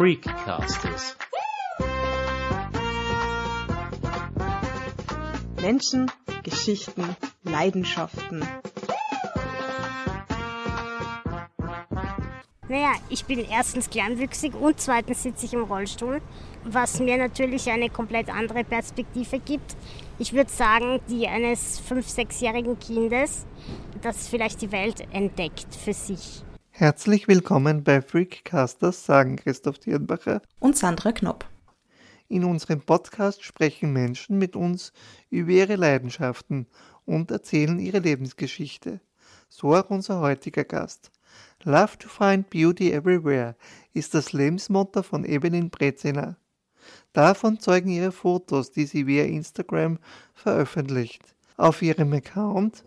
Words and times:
Freakcasters. 0.00 1.14
Menschen, 5.60 6.10
Geschichten, 6.42 7.04
Leidenschaften. 7.42 8.42
Naja, 12.66 12.94
ich 13.10 13.26
bin 13.26 13.40
erstens 13.40 13.90
kleinwüchsig 13.90 14.54
und 14.54 14.80
zweitens 14.80 15.22
sitze 15.22 15.44
ich 15.44 15.52
im 15.52 15.64
Rollstuhl, 15.64 16.22
was 16.64 16.98
mir 17.00 17.18
natürlich 17.18 17.68
eine 17.68 17.90
komplett 17.90 18.30
andere 18.30 18.64
Perspektive 18.64 19.38
gibt. 19.38 19.76
Ich 20.18 20.32
würde 20.32 20.50
sagen, 20.50 21.00
die 21.10 21.28
eines 21.28 21.78
5-, 21.78 22.16
6-jährigen 22.16 22.78
Kindes, 22.78 23.44
das 24.00 24.28
vielleicht 24.28 24.62
die 24.62 24.72
Welt 24.72 25.06
entdeckt 25.12 25.74
für 25.74 25.92
sich. 25.92 26.42
Herzlich 26.80 27.28
willkommen 27.28 27.84
bei 27.84 28.00
Freakcasters, 28.00 29.04
sagen 29.04 29.36
Christoph 29.36 29.78
Dirnbacher 29.80 30.40
und 30.60 30.78
Sandra 30.78 31.12
Knopp. 31.12 31.44
In 32.26 32.42
unserem 32.42 32.80
Podcast 32.80 33.44
sprechen 33.44 33.92
Menschen 33.92 34.38
mit 34.38 34.56
uns 34.56 34.94
über 35.28 35.50
ihre 35.50 35.76
Leidenschaften 35.76 36.66
und 37.04 37.30
erzählen 37.30 37.78
ihre 37.78 37.98
Lebensgeschichte. 37.98 39.02
So 39.50 39.76
auch 39.76 39.90
unser 39.90 40.20
heutiger 40.20 40.64
Gast. 40.64 41.10
Love 41.64 41.98
to 41.98 42.08
find 42.08 42.48
beauty 42.48 42.92
everywhere 42.92 43.56
ist 43.92 44.14
das 44.14 44.32
Lebensmotto 44.32 45.02
von 45.02 45.26
Evelyn 45.26 45.68
Brezina. 45.68 46.38
Davon 47.12 47.60
zeugen 47.60 47.90
ihre 47.90 48.10
Fotos, 48.10 48.70
die 48.70 48.86
sie 48.86 49.06
via 49.06 49.24
Instagram 49.24 49.98
veröffentlicht. 50.32 51.36
Auf 51.58 51.82
ihrem 51.82 52.14
Account 52.14 52.84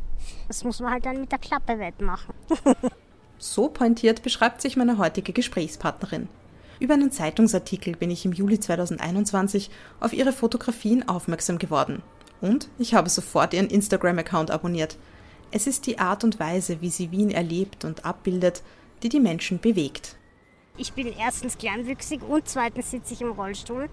Das 0.48 0.64
muss 0.64 0.80
man 0.80 0.92
halt 0.92 1.06
dann 1.06 1.22
mit 1.22 1.32
der 1.32 1.40
Klappe 1.40 1.80
wettmachen. 1.80 2.36
so 3.40 3.70
pointiert 3.70 4.22
beschreibt 4.22 4.62
sich 4.62 4.78
meine 4.78 5.00
heutige 5.00 5.34
Gesprächspartnerin. 5.34 6.28
Über 6.80 6.94
einen 6.94 7.12
Zeitungsartikel 7.12 7.96
bin 7.96 8.12
ich 8.12 8.24
im 8.24 8.34
Juli 8.34 8.60
2021 8.60 9.72
auf 10.00 10.14
ihre 10.14 10.32
Fotografien 10.32 11.08
aufmerksam 11.10 11.58
geworden. 11.58 12.04
Und 12.40 12.70
ich 12.78 12.94
habe 12.94 13.10
sofort 13.10 13.56
ihren 13.56 13.68
Instagram-Account 13.68 14.52
abonniert– 14.52 14.98
es 15.54 15.68
ist 15.68 15.86
die 15.86 16.00
Art 16.00 16.24
und 16.24 16.40
Weise, 16.40 16.80
wie 16.80 16.90
sie 16.90 17.12
Wien 17.12 17.30
erlebt 17.30 17.84
und 17.84 18.06
abbildet, 18.06 18.64
die 19.04 19.10
die 19.10 19.20
Menschen 19.20 19.60
bewegt. 19.60 20.16
Ich 20.78 20.94
bin 20.94 21.08
erstens 21.08 21.58
kleinwüchsig 21.58 22.22
und 22.24 22.48
zweitens 22.48 22.92
sitze 22.92 23.14
ich 23.14 23.22
im 23.22 23.32
Rollstuhl, 23.32 23.90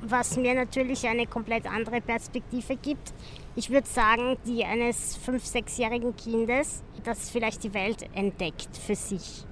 was 0.00 0.36
mir 0.36 0.54
natürlich 0.54 1.06
eine 1.06 1.26
komplett 1.26 1.66
andere 1.66 2.00
Perspektive 2.00 2.76
gibt. 2.76 3.12
Ich 3.54 3.70
würde 3.70 3.86
sagen, 3.88 4.36
die 4.46 4.64
eines 4.64 5.18
5-, 5.18 5.52
6-jährigen 5.52 6.14
Kindes, 6.16 6.82
das 7.04 7.30
vielleicht 7.30 7.64
die 7.64 7.74
Welt 7.74 8.08
entdeckt 8.14 8.76
für 8.76 8.94
sich. 8.94 9.44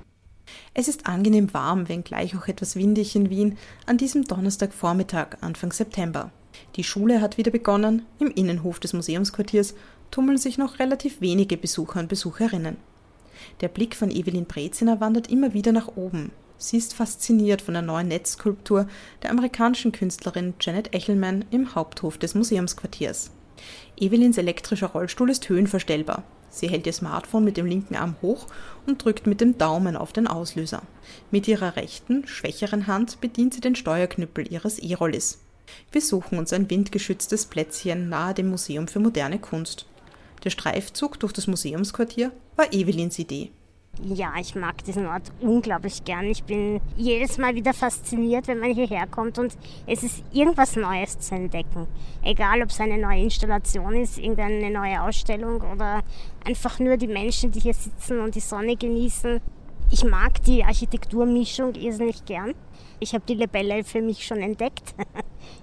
Es 0.75 0.89
ist 0.89 1.07
angenehm 1.07 1.55
warm, 1.55 1.89
wenngleich 1.89 2.37
auch 2.37 2.49
etwas 2.49 2.77
windig 2.77 3.17
in 3.17 3.31
Wien, 3.31 3.57
an 3.87 3.97
diesem 3.97 4.25
Donnerstagvormittag 4.25 5.39
Anfang 5.41 5.73
September. 5.73 6.31
Die 6.77 6.85
Schule 6.85 7.21
hat 7.21 7.39
wieder 7.39 7.51
begonnen, 7.51 8.07
im 8.19 8.31
Innenhof 8.31 8.79
des 8.81 8.93
Museumsquartiers 8.93 9.75
tummeln 10.11 10.39
sich 10.39 10.59
noch 10.59 10.79
relativ 10.79 11.21
wenige 11.21 11.57
Besucher 11.57 12.01
und 12.01 12.09
Besucherinnen. 12.09 12.77
Der 13.61 13.69
Blick 13.69 13.97
von 13.97 14.11
Evelyn 14.11 14.45
Breziner 14.45 15.01
wandert 15.01 15.31
immer 15.31 15.55
wieder 15.55 15.73
nach 15.73 15.97
oben. 15.97 16.31
Sie 16.57 16.77
ist 16.77 16.95
fasziniert 16.95 17.63
von 17.63 17.75
der 17.75 17.83
neuen 17.83 18.09
Netzskulptur 18.09 18.87
der 19.23 19.31
amerikanischen 19.31 19.93
Künstlerin 19.93 20.55
Janet 20.61 20.95
Echelman 20.95 21.45
im 21.51 21.75
Haupthof 21.75 22.19
des 22.19 22.35
Museumsquartiers. 22.35 23.31
Evelyns 23.97 24.39
elektrischer 24.39 24.89
Rollstuhl 24.89 25.31
ist 25.31 25.49
höhenverstellbar. 25.49 26.25
Sie 26.51 26.69
hält 26.69 26.87
ihr 26.87 26.93
Smartphone 26.93 27.45
mit 27.45 27.57
dem 27.57 27.67
linken 27.67 27.97
Arm 27.97 28.15
hoch 28.23 28.47
und 28.87 29.05
drückt 29.05 29.27
mit 29.27 29.41
dem 29.41 29.59
Daumen 29.59 29.97
auf 29.97 30.13
den 30.13 30.29
Auslöser. 30.29 30.83
Mit 31.31 31.49
ihrer 31.49 31.75
rechten, 31.77 32.27
schwächeren 32.29 32.87
Hand 32.87 33.21
bedient 33.21 33.55
sie 33.55 33.61
den 33.61 33.75
Steuerknüppel 33.75 34.53
ihres 34.53 34.79
E-Rollis. 34.79 35.41
Wir 35.91 36.01
suchen 36.01 36.39
uns 36.39 36.53
ein 36.53 36.71
windgeschütztes 36.71 37.47
Plätzchen 37.47 38.09
nahe 38.09 38.35
dem 38.35 38.51
Museum 38.51 38.87
für 38.87 39.01
moderne 39.01 39.41
Kunst. 39.41 39.87
Der 40.45 40.51
Streifzug 40.51 41.19
durch 41.19 41.33
das 41.33 41.47
Museumsquartier 41.47 42.31
war 42.55 42.73
Evelyns 42.73 43.19
Idee. 43.19 43.51
Ja, 44.03 44.33
ich 44.41 44.55
mag 44.57 44.83
diesen 44.85 45.07
Ort 45.07 45.31
unglaublich 45.41 46.03
gern. 46.05 46.27
Ich 46.27 46.43
bin 46.43 46.81
jedes 46.97 47.39
Mal 47.39 47.55
wieder 47.55 47.73
fasziniert, 47.73 48.49
wenn 48.49 48.59
man 48.59 48.75
hierher 48.75 49.07
kommt 49.07 49.39
und 49.39 49.57
es 49.87 50.03
ist 50.03 50.25
irgendwas 50.33 50.75
Neues 50.75 51.19
zu 51.21 51.37
entdecken. 51.37 51.87
Egal, 52.23 52.61
ob 52.63 52.71
es 52.71 52.81
eine 52.81 52.99
neue 52.99 53.23
Installation 53.23 53.95
ist, 53.95 54.19
irgendeine 54.19 54.71
neue 54.71 55.01
Ausstellung 55.01 55.63
oder 55.73 56.03
einfach 56.45 56.81
nur 56.81 56.97
die 56.97 57.07
Menschen, 57.07 57.53
die 57.53 57.61
hier 57.61 57.75
sitzen 57.75 58.19
und 58.19 58.35
die 58.35 58.41
Sonne 58.41 58.77
genießen. 58.77 59.41
Ich 59.91 60.05
mag 60.05 60.43
die 60.43 60.65
Architekturmischung 60.65 61.75
irrsinnig 61.75 62.25
gern. 62.25 62.55
Ich 63.01 63.15
habe 63.15 63.25
die 63.29 63.35
Libelle 63.35 63.85
für 63.85 64.03
mich 64.03 64.27
schon 64.27 64.39
entdeckt. 64.39 64.95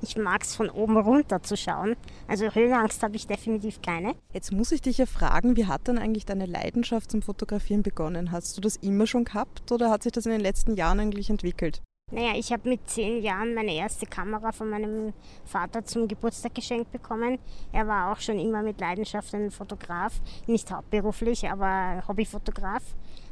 Ich 0.04 0.16
mag 0.16 0.44
es 0.44 0.56
von 0.56 0.70
oben 0.70 0.98
runter 0.98 1.42
zu 1.42 1.58
schauen. 1.58 1.96
Also 2.28 2.54
Höhenangst 2.54 3.02
habe 3.02 3.16
ich 3.16 3.28
definitiv 3.28 3.82
keine. 3.82 4.14
Jetzt 4.34 4.52
muss 4.52 4.72
ich 4.72 4.82
dich 4.82 5.00
ja 5.00 5.08
fragen, 5.08 5.56
wie 5.58 5.66
hat 5.66 5.88
denn 5.88 5.98
eigentlich 5.98 6.26
deine 6.26 6.46
Leidenschaft 6.46 7.12
zum 7.12 7.22
Fotografieren 7.22 7.82
begonnen? 7.82 8.32
Hast 8.32 8.56
du 8.56 8.62
das 8.62 8.76
immer 8.78 9.08
schon 9.08 9.26
gehabt 9.26 9.72
oder 9.72 9.90
hat 9.90 10.04
sich 10.04 10.12
das 10.12 10.26
in 10.26 10.32
den 10.32 10.42
letzten 10.42 10.76
Jahren 10.76 11.00
eigentlich 11.00 11.30
entwickelt? 11.30 11.82
Naja, 12.14 12.34
ich 12.36 12.52
habe 12.52 12.68
mit 12.68 12.90
zehn 12.90 13.24
Jahren 13.24 13.54
meine 13.54 13.74
erste 13.74 14.06
Kamera 14.06 14.52
von 14.52 14.70
meinem 14.70 15.14
Vater 15.46 15.86
zum 15.86 16.10
Geburtstag 16.10 16.54
geschenkt 16.54 16.92
bekommen. 16.92 17.40
Er 17.72 17.88
war 17.88 18.12
auch 18.12 18.20
schon 18.20 18.38
immer 18.38 18.62
mit 18.64 18.82
Leidenschaft 18.82 19.34
ein 19.34 19.50
Fotograf, 19.50 20.20
nicht 20.46 20.70
hauptberuflich, 20.70 21.50
aber 21.50 22.04
Hobbyfotograf 22.08 22.84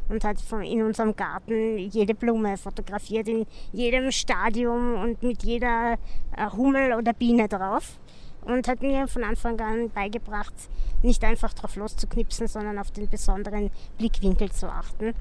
und 0.10 0.24
hat 0.24 0.38
in 0.64 0.82
unserem 0.84 1.16
Garten 1.16 1.78
jede 1.78 2.16
Blume 2.16 2.58
fotografiert, 2.58 3.28
in 3.28 3.46
jedem 3.72 4.12
Stadium 4.12 4.96
und 4.96 5.24
mit 5.24 5.44
jeder 5.44 5.98
äh, 6.36 6.50
Hummel 6.52 6.94
oder 6.94 7.14
Biene 7.14 7.48
drauf. 7.48 8.00
Und 8.42 8.68
hat 8.68 8.82
mir 8.82 9.08
von 9.08 9.24
Anfang 9.24 9.60
an 9.60 9.90
beigebracht, 9.90 10.54
nicht 11.04 11.24
einfach 11.24 11.54
drauf 11.54 11.76
loszuknipsen, 11.76 12.48
sondern 12.48 12.80
auf 12.80 12.90
den 12.92 13.08
besonderen 13.08 13.70
Blickwinkel 13.98 14.52
zu 14.52 14.68
achten. 14.68 15.14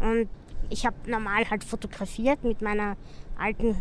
Und 0.00 0.28
ich 0.68 0.84
habe 0.84 0.96
normal 1.06 1.48
halt 1.48 1.64
fotografiert 1.64 2.42
mit 2.44 2.60
meiner 2.60 2.96
alten, 3.38 3.76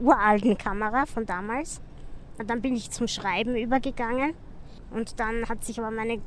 uralten 0.00 0.58
Kamera 0.58 1.06
von 1.06 1.24
damals. 1.24 1.80
Und 2.38 2.50
dann 2.50 2.60
bin 2.60 2.74
ich 2.74 2.90
zum 2.90 3.08
Schreiben 3.08 3.56
übergegangen. 3.56 4.34
Und 4.90 5.20
dann 5.20 5.48
hat 5.48 5.64
sich 5.64 5.78
aber 5.78 5.90
meine 5.90 6.20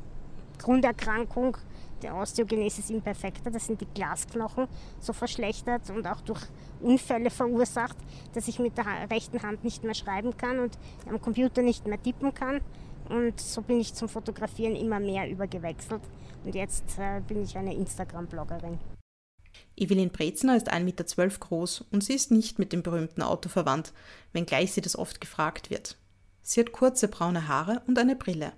Grunderkrankung 0.58 1.56
der 2.02 2.14
Osteogenesis 2.14 2.90
imperfecta, 2.90 3.50
das 3.50 3.66
sind 3.66 3.80
die 3.80 3.86
Glasknochen, 3.94 4.66
so 5.00 5.12
verschlechtert 5.12 5.90
und 5.90 6.06
auch 6.06 6.20
durch 6.20 6.40
Unfälle 6.80 7.30
verursacht, 7.30 7.96
dass 8.32 8.48
ich 8.48 8.58
mit 8.58 8.76
der 8.76 8.86
rechten 9.10 9.42
Hand 9.42 9.64
nicht 9.64 9.84
mehr 9.84 9.94
schreiben 9.94 10.36
kann 10.36 10.58
und 10.58 10.78
am 11.08 11.20
Computer 11.20 11.62
nicht 11.62 11.86
mehr 11.86 12.02
tippen 12.02 12.34
kann. 12.34 12.60
Und 13.08 13.38
so 13.38 13.60
bin 13.62 13.80
ich 13.80 13.94
zum 13.94 14.08
Fotografieren 14.08 14.76
immer 14.76 14.98
mehr 14.98 15.28
übergewechselt. 15.28 16.02
Und 16.44 16.54
jetzt 16.54 16.98
äh, 16.98 17.20
bin 17.26 17.42
ich 17.42 17.56
eine 17.56 17.74
Instagram-Bloggerin. 17.74 18.78
Evelyn 19.76 20.10
Brezner 20.10 20.56
ist 20.56 20.72
1,12 20.72 20.80
Meter 20.84 21.04
groß 21.38 21.84
und 21.90 22.02
sie 22.02 22.14
ist 22.14 22.30
nicht 22.30 22.58
mit 22.58 22.72
dem 22.72 22.82
berühmten 22.82 23.22
Auto 23.22 23.48
verwandt, 23.48 23.92
wenngleich 24.32 24.72
sie 24.72 24.80
das 24.80 24.96
oft 24.96 25.20
gefragt 25.20 25.70
wird. 25.70 25.96
Sie 26.42 26.60
hat 26.60 26.72
kurze 26.72 27.08
braune 27.08 27.48
Haare 27.48 27.82
und 27.86 27.98
eine 27.98 28.16
Brille. 28.16 28.52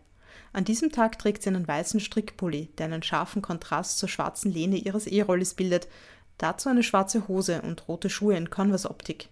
An 0.53 0.65
diesem 0.65 0.91
Tag 0.91 1.19
trägt 1.19 1.43
sie 1.43 1.51
einen 1.51 1.69
weißen 1.69 2.01
Strickpulli, 2.01 2.71
der 2.79 2.87
einen 2.87 3.03
scharfen 3.03 3.43
Kontrast 3.43 3.99
zur 3.99 4.09
schwarzen 4.09 4.53
Lehne 4.53 4.77
ihres 4.77 5.07
E-Rollis 5.07 5.55
bildet, 5.55 5.89
dazu 6.39 6.69
eine 6.69 6.83
schwarze 6.83 7.29
Hose 7.29 7.63
und 7.63 7.89
rote 7.89 8.11
Schuhe 8.11 8.37
in 8.37 8.51
Converse-Optik. 8.51 9.29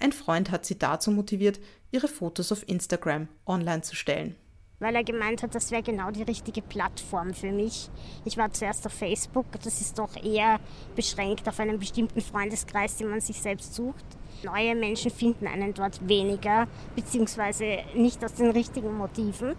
Ein 0.00 0.12
Freund 0.12 0.50
hat 0.50 0.64
sie 0.66 0.78
dazu 0.78 1.10
motiviert, 1.10 1.58
ihre 1.90 2.08
Fotos 2.08 2.52
auf 2.52 2.68
Instagram 2.68 3.28
online 3.46 3.82
zu 3.82 3.96
stellen 3.96 4.36
weil 4.80 4.94
er 4.94 5.04
gemeint 5.04 5.42
hat, 5.42 5.54
das 5.54 5.70
wäre 5.70 5.82
genau 5.82 6.10
die 6.10 6.22
richtige 6.22 6.62
Plattform 6.62 7.34
für 7.34 7.50
mich. 7.50 7.90
Ich 8.24 8.36
war 8.36 8.52
zuerst 8.52 8.86
auf 8.86 8.92
Facebook, 8.92 9.46
das 9.62 9.80
ist 9.80 9.98
doch 9.98 10.16
eher 10.22 10.60
beschränkt 10.94 11.48
auf 11.48 11.58
einen 11.60 11.78
bestimmten 11.78 12.20
Freundeskreis, 12.20 12.96
den 12.96 13.08
man 13.08 13.20
sich 13.20 13.40
selbst 13.40 13.74
sucht. 13.74 14.04
Neue 14.44 14.76
Menschen 14.76 15.10
finden 15.10 15.48
einen 15.48 15.74
dort 15.74 16.06
weniger, 16.06 16.68
beziehungsweise 16.94 17.78
nicht 17.94 18.24
aus 18.24 18.34
den 18.34 18.50
richtigen 18.50 18.96
Motiven 18.96 19.56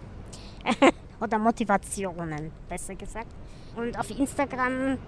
oder 1.20 1.38
Motivationen, 1.38 2.50
besser 2.68 2.94
gesagt. 2.94 3.32
Und 3.76 3.98
auf 3.98 4.10
Instagram 4.10 4.98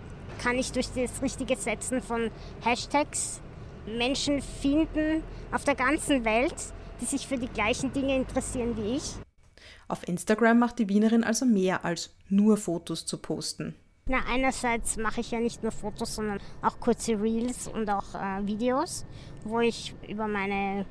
kann 0.42 0.56
ich 0.56 0.72
durch 0.72 0.88
das 0.92 1.22
richtige 1.22 1.56
Setzen 1.56 2.02
von 2.02 2.30
Hashtags 2.64 3.40
Menschen 3.86 4.40
finden 4.40 5.22
auf 5.50 5.64
der 5.64 5.74
ganzen 5.74 6.24
Welt, 6.24 6.54
die 7.00 7.04
sich 7.04 7.26
für 7.26 7.36
die 7.36 7.48
gleichen 7.48 7.92
Dinge 7.92 8.16
interessieren 8.16 8.76
wie 8.76 8.96
ich. 8.96 9.14
Auf 9.88 10.06
Instagram 10.08 10.58
macht 10.58 10.78
die 10.78 10.88
Wienerin 10.88 11.24
also 11.24 11.44
mehr 11.44 11.84
als 11.84 12.14
nur 12.28 12.56
Fotos 12.56 13.04
zu 13.04 13.18
posten. 13.18 13.74
Na, 14.06 14.18
einerseits 14.28 14.96
mache 14.96 15.20
ich 15.20 15.30
ja 15.30 15.38
nicht 15.38 15.62
nur 15.62 15.70
Fotos, 15.70 16.16
sondern 16.16 16.40
auch 16.60 16.80
kurze 16.80 17.20
Reels 17.20 17.68
und 17.68 17.88
auch 17.88 18.14
äh, 18.14 18.44
Videos, 18.46 19.04
wo 19.44 19.60
ich 19.60 19.94
über 20.08 20.26
meine 20.26 20.86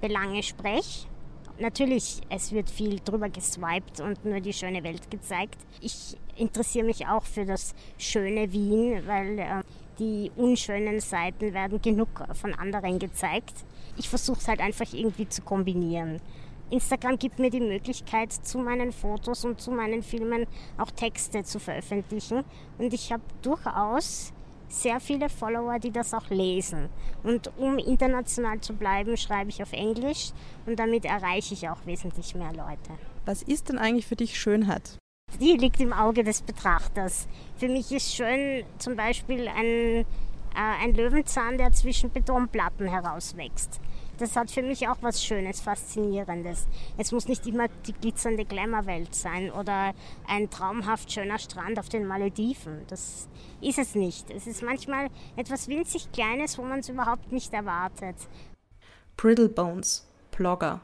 Belange 0.00 0.42
spreche. 0.42 1.06
Natürlich, 1.58 2.20
es 2.28 2.52
wird 2.52 2.68
viel 2.68 3.00
drüber 3.00 3.30
geswiped 3.30 4.00
und 4.00 4.22
nur 4.24 4.40
die 4.40 4.52
schöne 4.52 4.84
Welt 4.84 5.10
gezeigt. 5.10 5.56
Ich 5.80 6.18
interessiere 6.36 6.84
mich 6.84 7.06
auch 7.06 7.24
für 7.24 7.46
das 7.46 7.74
schöne 7.96 8.52
Wien, 8.52 9.02
weil 9.06 9.38
äh, 9.38 9.62
die 9.98 10.30
unschönen 10.36 11.00
Seiten 11.00 11.54
werden 11.54 11.80
genug 11.80 12.08
von 12.34 12.52
anderen 12.52 12.98
gezeigt. 12.98 13.64
Ich 13.96 14.08
versuche 14.08 14.38
es 14.38 14.48
halt 14.48 14.60
einfach 14.60 14.92
irgendwie 14.92 15.28
zu 15.28 15.40
kombinieren. 15.40 16.20
Instagram 16.68 17.18
gibt 17.18 17.38
mir 17.38 17.48
die 17.48 17.60
Möglichkeit, 17.60 18.32
zu 18.32 18.58
meinen 18.58 18.92
Fotos 18.92 19.44
und 19.44 19.58
zu 19.60 19.70
meinen 19.70 20.02
Filmen 20.02 20.46
auch 20.76 20.90
Texte 20.90 21.42
zu 21.44 21.58
veröffentlichen. 21.58 22.44
Und 22.76 22.92
ich 22.92 23.12
habe 23.12 23.22
durchaus 23.40 24.32
sehr 24.68 25.00
viele 25.00 25.28
Follower, 25.28 25.78
die 25.78 25.90
das 25.90 26.14
auch 26.14 26.28
lesen. 26.30 26.88
Und 27.22 27.50
um 27.56 27.78
international 27.78 28.60
zu 28.60 28.74
bleiben, 28.74 29.16
schreibe 29.16 29.50
ich 29.50 29.62
auf 29.62 29.72
Englisch 29.72 30.32
und 30.66 30.78
damit 30.78 31.04
erreiche 31.04 31.54
ich 31.54 31.68
auch 31.68 31.84
wesentlich 31.86 32.34
mehr 32.34 32.52
Leute. 32.52 32.98
Was 33.24 33.42
ist 33.42 33.68
denn 33.68 33.78
eigentlich 33.78 34.06
für 34.06 34.16
dich 34.16 34.38
Schönheit? 34.38 34.98
Die 35.40 35.56
liegt 35.56 35.80
im 35.80 35.92
Auge 35.92 36.24
des 36.24 36.42
Betrachters. 36.42 37.26
Für 37.56 37.68
mich 37.68 37.90
ist 37.92 38.14
schön 38.14 38.64
zum 38.78 38.96
Beispiel 38.96 39.48
ein, 39.48 39.66
äh, 39.66 40.04
ein 40.54 40.94
Löwenzahn, 40.94 41.58
der 41.58 41.72
zwischen 41.72 42.10
Betonplatten 42.10 42.86
herauswächst 42.86 43.80
das 44.18 44.36
hat 44.36 44.50
für 44.50 44.62
mich 44.62 44.88
auch 44.88 44.98
was 45.00 45.24
Schönes, 45.24 45.60
Faszinierendes. 45.60 46.66
Es 46.96 47.12
muss 47.12 47.28
nicht 47.28 47.46
immer 47.46 47.68
die 47.86 47.92
glitzernde 47.92 48.44
Glamour-Welt 48.44 49.14
sein 49.14 49.50
oder 49.50 49.94
ein 50.26 50.50
traumhaft 50.50 51.12
schöner 51.12 51.38
Strand 51.38 51.78
auf 51.78 51.88
den 51.88 52.06
Malediven. 52.06 52.82
Das 52.88 53.28
ist 53.60 53.78
es 53.78 53.94
nicht. 53.94 54.30
Es 54.30 54.46
ist 54.46 54.62
manchmal 54.62 55.08
etwas 55.36 55.68
winzig 55.68 56.10
Kleines, 56.12 56.58
wo 56.58 56.62
man 56.62 56.80
es 56.80 56.88
überhaupt 56.88 57.32
nicht 57.32 57.52
erwartet. 57.52 58.16
Brittle 59.16 59.48
Bones, 59.48 60.06
Blogger, 60.30 60.80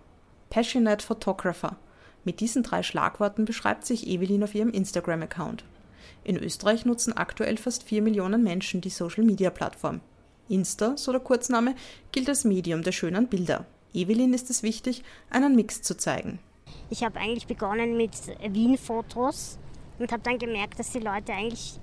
Passionate 0.51 1.05
Photographer. 1.05 1.77
Mit 2.25 2.41
diesen 2.41 2.63
drei 2.63 2.83
Schlagworten 2.83 3.45
beschreibt 3.45 3.85
sich 3.85 4.07
Evelyn 4.07 4.45
auf 4.45 4.55
ihrem 4.55 4.71
Instagram-Account. 4.71 5.65
In 6.25 6.37
Österreich 6.37 6.85
nutzen 6.85 7.17
aktuell 7.17 7.57
fast 7.57 7.83
4 7.83 8.03
Millionen 8.03 8.45
Menschen 8.45 8.81
die 8.81 8.91
Social-Media-Plattform. 8.91 10.01
Insta, 10.53 10.97
so 10.97 11.13
der 11.13 11.21
Kurzname, 11.21 11.75
gilt 12.13 12.29
als 12.29 12.45
Medium 12.45 12.83
der 12.83 12.93
schönen 12.93 13.27
Bilder. 13.27 13.65
Evelyn 13.95 14.35
ist 14.35 14.51
es 14.51 14.63
wichtig, 14.63 15.03
einen 15.31 15.57
Mix 15.57 15.83
zu 15.83 15.97
zeigen. 15.97 16.39
Ich 16.91 17.03
habe 17.03 17.19
eigentlich 17.19 17.47
begonnen 17.47 17.97
mit 17.97 18.13
Wien-Fotos 18.49 19.59
und 19.99 20.13
habe 20.13 20.23
dann 20.23 20.39
gemerkt, 20.39 20.79
dass 20.79 20.93
die 20.93 21.01
Leute 21.01 21.33
eigentlich 21.33 21.79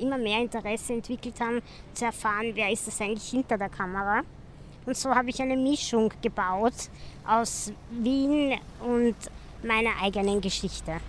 immer 0.00 0.18
mehr 0.18 0.40
Interesse 0.40 0.92
entwickelt 0.92 1.40
haben, 1.40 1.60
zu 1.94 2.04
erfahren, 2.04 2.52
wer 2.54 2.70
ist 2.70 2.86
das 2.86 3.00
eigentlich 3.00 3.30
hinter 3.30 3.58
der 3.58 3.68
Kamera. 3.68 4.22
Und 4.86 4.96
so 4.96 5.10
habe 5.10 5.30
ich 5.30 5.40
eine 5.40 5.56
Mischung 5.56 6.12
gebaut 6.22 6.74
aus 7.26 7.72
Wien 7.90 8.58
und 8.84 9.16
meiner 9.62 9.90
eigenen 10.00 10.40
Geschichte. 10.40 11.00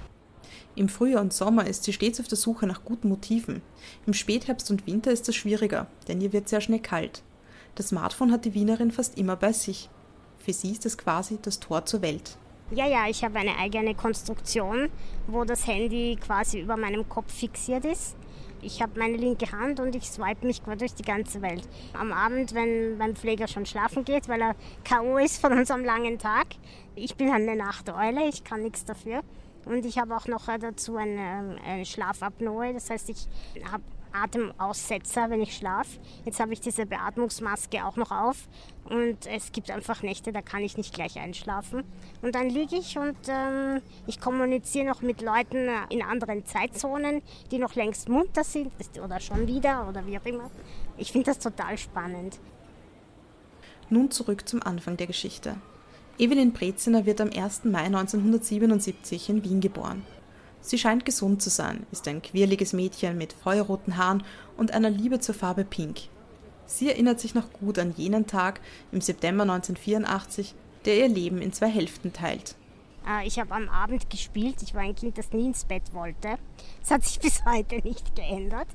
Im 0.76 0.88
Frühjahr 0.88 1.22
und 1.22 1.34
Sommer 1.34 1.68
ist 1.68 1.84
sie 1.84 1.92
stets 1.92 2.20
auf 2.20 2.28
der 2.28 2.38
Suche 2.38 2.66
nach 2.66 2.86
guten 2.86 3.10
Motiven. 3.10 3.62
Im 4.08 4.14
Spätherbst 4.14 4.72
und 4.72 4.88
Winter 4.88 5.12
ist 5.12 5.28
das 5.28 5.36
schwieriger, 5.36 5.88
denn 6.08 6.22
ihr 6.22 6.32
wird 6.32 6.48
sehr 6.48 6.62
schnell 6.62 6.80
kalt. 6.80 7.24
Das 7.76 7.90
Smartphone 7.90 8.32
hat 8.32 8.46
die 8.46 8.54
Wienerin 8.54 8.92
fast 8.92 9.18
immer 9.18 9.36
bei 9.36 9.52
sich. 9.52 9.90
Für 10.38 10.54
sie 10.54 10.72
ist 10.72 10.86
es 10.86 10.98
quasi 10.98 11.40
das 11.42 11.60
Tor 11.60 11.86
zur 11.86 12.02
Welt. 12.02 12.38
Ja, 12.72 12.88
ja, 12.88 13.10
ich 13.10 13.22
habe 13.24 13.38
eine 13.38 13.58
eigene 13.58 13.96
Konstruktion, 13.96 14.90
wo 15.28 15.44
das 15.44 15.68
Handy 15.68 16.18
quasi 16.26 16.62
über 16.62 16.78
meinem 16.78 17.08
Kopf 17.10 17.34
fixiert 17.34 17.84
ist. 17.84 18.16
Ich 18.62 18.82
habe 18.82 18.98
meine 18.98 19.18
linke 19.18 19.52
Hand 19.52 19.80
und 19.82 19.94
ich 19.96 20.10
swipe 20.10 20.46
mich 20.46 20.64
quasi 20.64 20.78
durch 20.78 20.94
die 20.94 21.04
ganze 21.04 21.42
Welt. 21.42 21.68
Am 21.94 22.14
Abend, 22.14 22.54
wenn 22.54 22.98
mein 22.98 23.16
Pfleger 23.16 23.48
schon 23.48 23.66
schlafen 23.66 24.06
geht, 24.06 24.30
weil 24.30 24.42
er 24.42 24.56
K.O. 24.86 25.18
ist 25.18 25.42
von 25.42 25.52
unserem 25.52 25.84
langen 25.84 26.18
Tag. 26.18 26.48
Ich 26.96 27.16
bin 27.16 27.30
eine 27.30 27.56
Nachteule, 27.58 28.30
ich 28.30 28.44
kann 28.44 28.62
nichts 28.62 28.86
dafür. 28.86 29.22
Und 29.66 29.86
ich 29.86 29.98
habe 29.98 30.16
auch 30.16 30.28
noch 30.28 30.48
dazu 30.60 30.98
eine, 30.98 31.58
eine 31.66 31.86
Schlafapnoe. 31.86 32.74
Das 32.74 32.90
heißt, 32.90 33.10
ich 33.10 33.28
habe 33.72 33.84
Atemaussetzer, 34.14 35.30
wenn 35.30 35.42
ich 35.42 35.56
schlafe. 35.56 36.00
Jetzt 36.26 36.40
habe 36.40 36.54
ich 36.54 36.62
diese 36.62 36.86
Beatmungsmaske 36.86 37.86
auch 37.86 37.96
noch 37.96 38.12
auf 38.12 38.48
und 38.90 39.26
es 39.26 39.52
gibt 39.52 39.72
einfach 39.72 40.04
Nächte, 40.04 40.32
da 40.32 40.42
kann 40.42 40.62
ich 40.62 40.78
nicht 40.78 40.94
gleich 40.94 41.20
einschlafen. 41.20 41.84
Und 42.22 42.36
dann 42.36 42.50
liege 42.50 42.76
ich 42.76 42.98
und 42.98 43.18
ähm, 43.28 43.82
ich 44.08 44.20
kommuniziere 44.20 44.86
noch 44.86 45.02
mit 45.02 45.22
Leuten 45.22 45.70
in 45.90 46.02
anderen 46.02 46.46
Zeitzonen, 46.46 47.22
die 47.52 47.58
noch 47.58 47.76
längst 47.76 48.10
munter 48.10 48.44
sind 48.44 48.72
oder 49.04 49.20
schon 49.20 49.48
wieder 49.48 49.88
oder 49.88 50.06
wie 50.06 50.18
auch 50.18 50.26
immer. 50.26 50.50
Ich 50.98 51.12
finde 51.12 51.28
das 51.28 51.40
total 51.40 51.78
spannend. 51.78 52.40
Nun 53.90 54.12
zurück 54.12 54.48
zum 54.48 54.62
Anfang 54.64 54.98
der 54.98 55.08
Geschichte. 55.08 55.58
Evelyn 56.22 56.54
Breziner 56.54 57.08
wird 57.08 57.20
am 57.20 57.32
1. 57.36 57.64
Mai 57.64 57.86
1977 57.86 59.30
in 59.30 59.44
Wien 59.44 59.60
geboren. 59.60 60.06
Sie 60.60 60.78
scheint 60.78 61.04
gesund 61.04 61.42
zu 61.42 61.50
sein, 61.50 61.88
ist 61.92 62.08
ein 62.08 62.22
quirliges 62.22 62.74
Mädchen 62.74 63.18
mit 63.18 63.34
feuerroten 63.34 63.98
Haaren 63.98 64.24
und 64.56 64.72
einer 64.72 64.92
Liebe 64.92 65.20
zur 65.20 65.34
Farbe 65.34 65.66
Pink. 65.66 66.02
Sie 66.68 66.90
erinnert 66.90 67.20
sich 67.20 67.34
noch 67.34 67.52
gut 67.54 67.80
an 67.80 67.96
jenen 67.98 68.28
Tag 68.28 68.62
im 68.92 69.02
September 69.02 69.42
1984, 69.42 70.54
der 70.86 71.00
ihr 71.00 71.08
Leben 71.08 71.42
in 71.42 71.54
zwei 71.54 71.70
Hälften 71.70 72.14
teilt. 72.14 72.54
Äh, 73.08 73.26
ich 73.26 73.40
habe 73.40 73.56
am 73.56 73.68
Abend 73.68 74.08
gespielt. 74.12 74.62
Ich 74.62 74.76
war 74.76 74.82
ein 74.82 74.94
Kind, 74.94 75.18
das 75.18 75.32
nie 75.32 75.48
ins 75.48 75.66
Bett 75.66 75.92
wollte. 75.92 76.38
Das 76.82 76.92
hat 76.92 77.04
sich 77.04 77.20
bis 77.20 77.44
heute 77.46 77.78
nicht 77.78 78.16
geändert. 78.16 78.68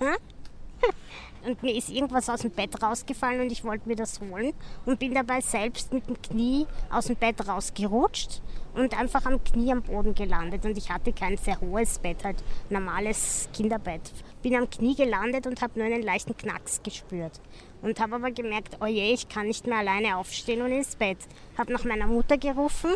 und 1.44 1.62
mir 1.62 1.74
ist 1.74 1.90
irgendwas 1.90 2.28
aus 2.28 2.40
dem 2.40 2.50
Bett 2.50 2.82
rausgefallen 2.82 3.40
und 3.40 3.52
ich 3.52 3.64
wollte 3.64 3.88
mir 3.88 3.96
das 3.96 4.20
holen 4.20 4.52
und 4.86 4.98
bin 4.98 5.14
dabei 5.14 5.40
selbst 5.40 5.92
mit 5.92 6.06
dem 6.08 6.20
Knie 6.20 6.66
aus 6.90 7.06
dem 7.06 7.16
Bett 7.16 7.46
rausgerutscht 7.46 8.42
und 8.74 8.98
einfach 8.98 9.24
am 9.26 9.42
Knie 9.42 9.72
am 9.72 9.82
Boden 9.82 10.14
gelandet 10.14 10.64
und 10.64 10.76
ich 10.76 10.90
hatte 10.90 11.12
kein 11.12 11.36
sehr 11.36 11.60
hohes 11.60 11.98
Bett, 11.98 12.24
halt 12.24 12.42
normales 12.68 13.48
Kinderbett. 13.52 14.12
Bin 14.42 14.54
am 14.56 14.70
Knie 14.70 14.94
gelandet 14.94 15.46
und 15.46 15.60
habe 15.60 15.78
nur 15.78 15.86
einen 15.86 16.02
leichten 16.02 16.36
Knacks 16.36 16.82
gespürt 16.82 17.40
und 17.82 17.98
habe 18.00 18.16
aber 18.16 18.30
gemerkt, 18.30 18.76
oh 18.80 18.86
je, 18.86 19.12
ich 19.12 19.28
kann 19.28 19.46
nicht 19.46 19.66
mehr 19.66 19.78
alleine 19.78 20.16
aufstehen 20.16 20.62
und 20.62 20.72
ins 20.72 20.96
Bett. 20.96 21.18
Habe 21.56 21.72
nach 21.72 21.84
meiner 21.84 22.06
Mutter 22.06 22.38
gerufen 22.38 22.90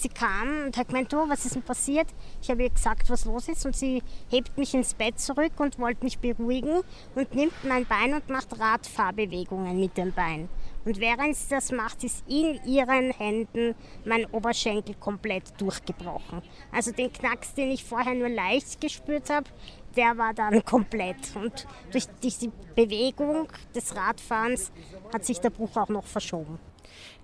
Sie 0.00 0.08
kam 0.08 0.66
und 0.66 0.76
hat 0.76 0.86
gemeint, 0.86 1.12
du, 1.12 1.28
was 1.28 1.44
ist 1.44 1.56
denn 1.56 1.62
passiert? 1.62 2.06
Ich 2.40 2.48
habe 2.50 2.62
ihr 2.62 2.70
gesagt, 2.70 3.10
was 3.10 3.24
los 3.24 3.48
ist 3.48 3.66
und 3.66 3.74
sie 3.74 4.00
hebt 4.30 4.56
mich 4.56 4.72
ins 4.72 4.94
Bett 4.94 5.18
zurück 5.18 5.52
und 5.58 5.76
wollte 5.80 6.04
mich 6.04 6.20
beruhigen 6.20 6.82
und 7.16 7.34
nimmt 7.34 7.64
mein 7.64 7.84
Bein 7.84 8.14
und 8.14 8.28
macht 8.28 8.60
Radfahrbewegungen 8.60 9.80
mit 9.80 9.96
dem 9.96 10.12
Bein. 10.12 10.48
Und 10.84 11.00
während 11.00 11.34
sie 11.34 11.50
das 11.50 11.72
macht, 11.72 12.04
ist 12.04 12.22
in 12.28 12.60
ihren 12.64 13.10
Händen 13.10 13.74
mein 14.04 14.24
Oberschenkel 14.26 14.94
komplett 14.94 15.60
durchgebrochen. 15.60 16.42
Also 16.70 16.92
den 16.92 17.12
Knacks, 17.12 17.54
den 17.54 17.72
ich 17.72 17.82
vorher 17.82 18.14
nur 18.14 18.28
leicht 18.28 18.80
gespürt 18.80 19.28
habe, 19.30 19.50
der 19.96 20.16
war 20.16 20.32
dann 20.32 20.64
komplett. 20.64 21.34
Und 21.34 21.66
durch 21.90 22.06
diese 22.22 22.52
Bewegung 22.76 23.48
des 23.74 23.96
Radfahrens 23.96 24.70
hat 25.12 25.24
sich 25.24 25.40
der 25.40 25.50
Bruch 25.50 25.76
auch 25.76 25.88
noch 25.88 26.06
verschoben. 26.06 26.60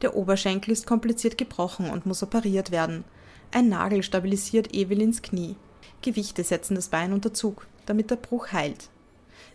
Der 0.03 0.17
Oberschenkel 0.17 0.73
ist 0.73 0.87
kompliziert 0.87 1.39
gebrochen 1.39 1.91
und 1.91 2.07
muss 2.07 2.23
operiert 2.23 2.71
werden. 2.71 3.05
Ein 3.53 3.69
Nagel 3.69 4.03
stabilisiert 4.03 4.75
Evelyns 4.75 5.23
Knie. 5.23 5.57
Gewichte 6.03 6.45
setzen 6.45 6.75
das 6.75 6.89
Bein 6.89 7.13
unter 7.13 7.33
Zug, 7.33 7.67
damit 7.87 8.11
der 8.11 8.17
Bruch 8.17 8.53
heilt. 8.53 8.89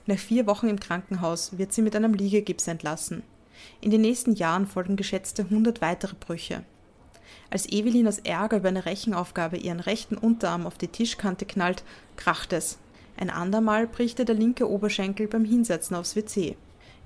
Nach 0.06 0.18
vier 0.18 0.48
Wochen 0.48 0.70
im 0.70 0.80
Krankenhaus 0.80 1.58
wird 1.58 1.74
sie 1.74 1.82
mit 1.82 1.96
einem 1.96 2.14
Liegegips 2.14 2.68
entlassen. 2.68 3.24
In 3.82 3.92
den 3.92 4.02
nächsten 4.02 4.36
Jahren 4.36 4.66
folgen 4.66 4.96
geschätzte 4.96 5.44
100 5.44 5.82
weitere 5.82 6.16
Brüche. 6.16 6.64
Als 7.52 7.68
Evelyn 7.70 8.08
aus 8.08 8.20
Ärger 8.20 8.58
über 8.58 8.70
eine 8.70 8.86
Rechenaufgabe 8.86 9.58
ihren 9.58 9.80
rechten 9.80 10.18
Unterarm 10.18 10.66
auf 10.66 10.78
die 10.78 10.88
Tischkante 10.88 11.46
knallt, 11.46 11.84
kracht 12.16 12.54
es. 12.54 12.80
Ein 13.18 13.30
andermal 13.30 13.86
bricht 13.86 14.20
ihr 14.20 14.26
der 14.26 14.36
linke 14.36 14.70
Oberschenkel 14.70 15.28
beim 15.28 15.46
Hinsetzen 15.46 15.96
aufs 15.96 16.16
WC. 16.16 16.56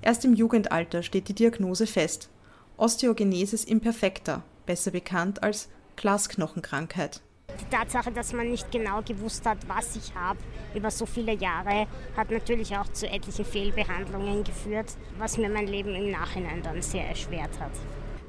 Erst 0.00 0.24
im 0.24 0.34
Jugendalter 0.34 1.02
steht 1.02 1.28
die 1.28 1.34
Diagnose 1.34 1.86
fest 1.86 2.30
Osteogenesis 2.76 3.64
imperfecta, 3.64 4.42
besser 4.66 4.90
bekannt 4.90 5.44
als 5.44 5.68
Glasknochenkrankheit. 5.94 7.20
Die 7.60 7.70
Tatsache, 7.70 8.10
dass 8.10 8.32
man 8.32 8.50
nicht 8.50 8.72
genau 8.72 9.00
gewusst 9.02 9.46
hat, 9.46 9.58
was 9.68 9.94
ich 9.94 10.12
habe 10.16 10.40
über 10.74 10.90
so 10.90 11.06
viele 11.06 11.34
Jahre, 11.34 11.86
hat 12.16 12.32
natürlich 12.32 12.76
auch 12.76 12.88
zu 12.92 13.08
etlichen 13.08 13.44
Fehlbehandlungen 13.44 14.42
geführt, 14.42 14.96
was 15.18 15.38
mir 15.38 15.48
mein 15.50 15.68
Leben 15.68 15.94
im 15.94 16.10
Nachhinein 16.10 16.64
dann 16.64 16.82
sehr 16.82 17.06
erschwert 17.06 17.60
hat. 17.60 17.70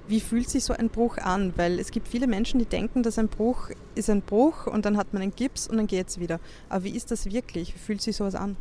Wie 0.07 0.19
fühlt 0.19 0.47
sich 0.47 0.63
so 0.63 0.73
ein 0.73 0.89
Bruch 0.89 1.17
an? 1.17 1.53
Weil 1.55 1.79
es 1.79 1.89
gibt 1.89 2.07
viele 2.07 2.27
Menschen, 2.27 2.59
die 2.59 2.67
denken, 2.67 3.01
dass 3.01 3.17
ein 3.17 3.29
Bruch 3.29 3.71
ist 3.95 4.11
ein 4.11 4.21
Bruch 4.21 4.67
und 4.67 4.85
dann 4.85 4.97
hat 4.97 5.11
man 5.13 5.23
einen 5.23 5.33
Gips 5.33 5.67
und 5.67 5.77
dann 5.77 5.87
geht 5.87 6.09
es 6.09 6.19
wieder. 6.19 6.39
Aber 6.69 6.83
wie 6.83 6.95
ist 6.95 7.09
das 7.09 7.25
wirklich? 7.25 7.73
Wie 7.73 7.79
fühlt 7.79 8.03
sich 8.03 8.15
sowas 8.15 8.35
an? 8.35 8.55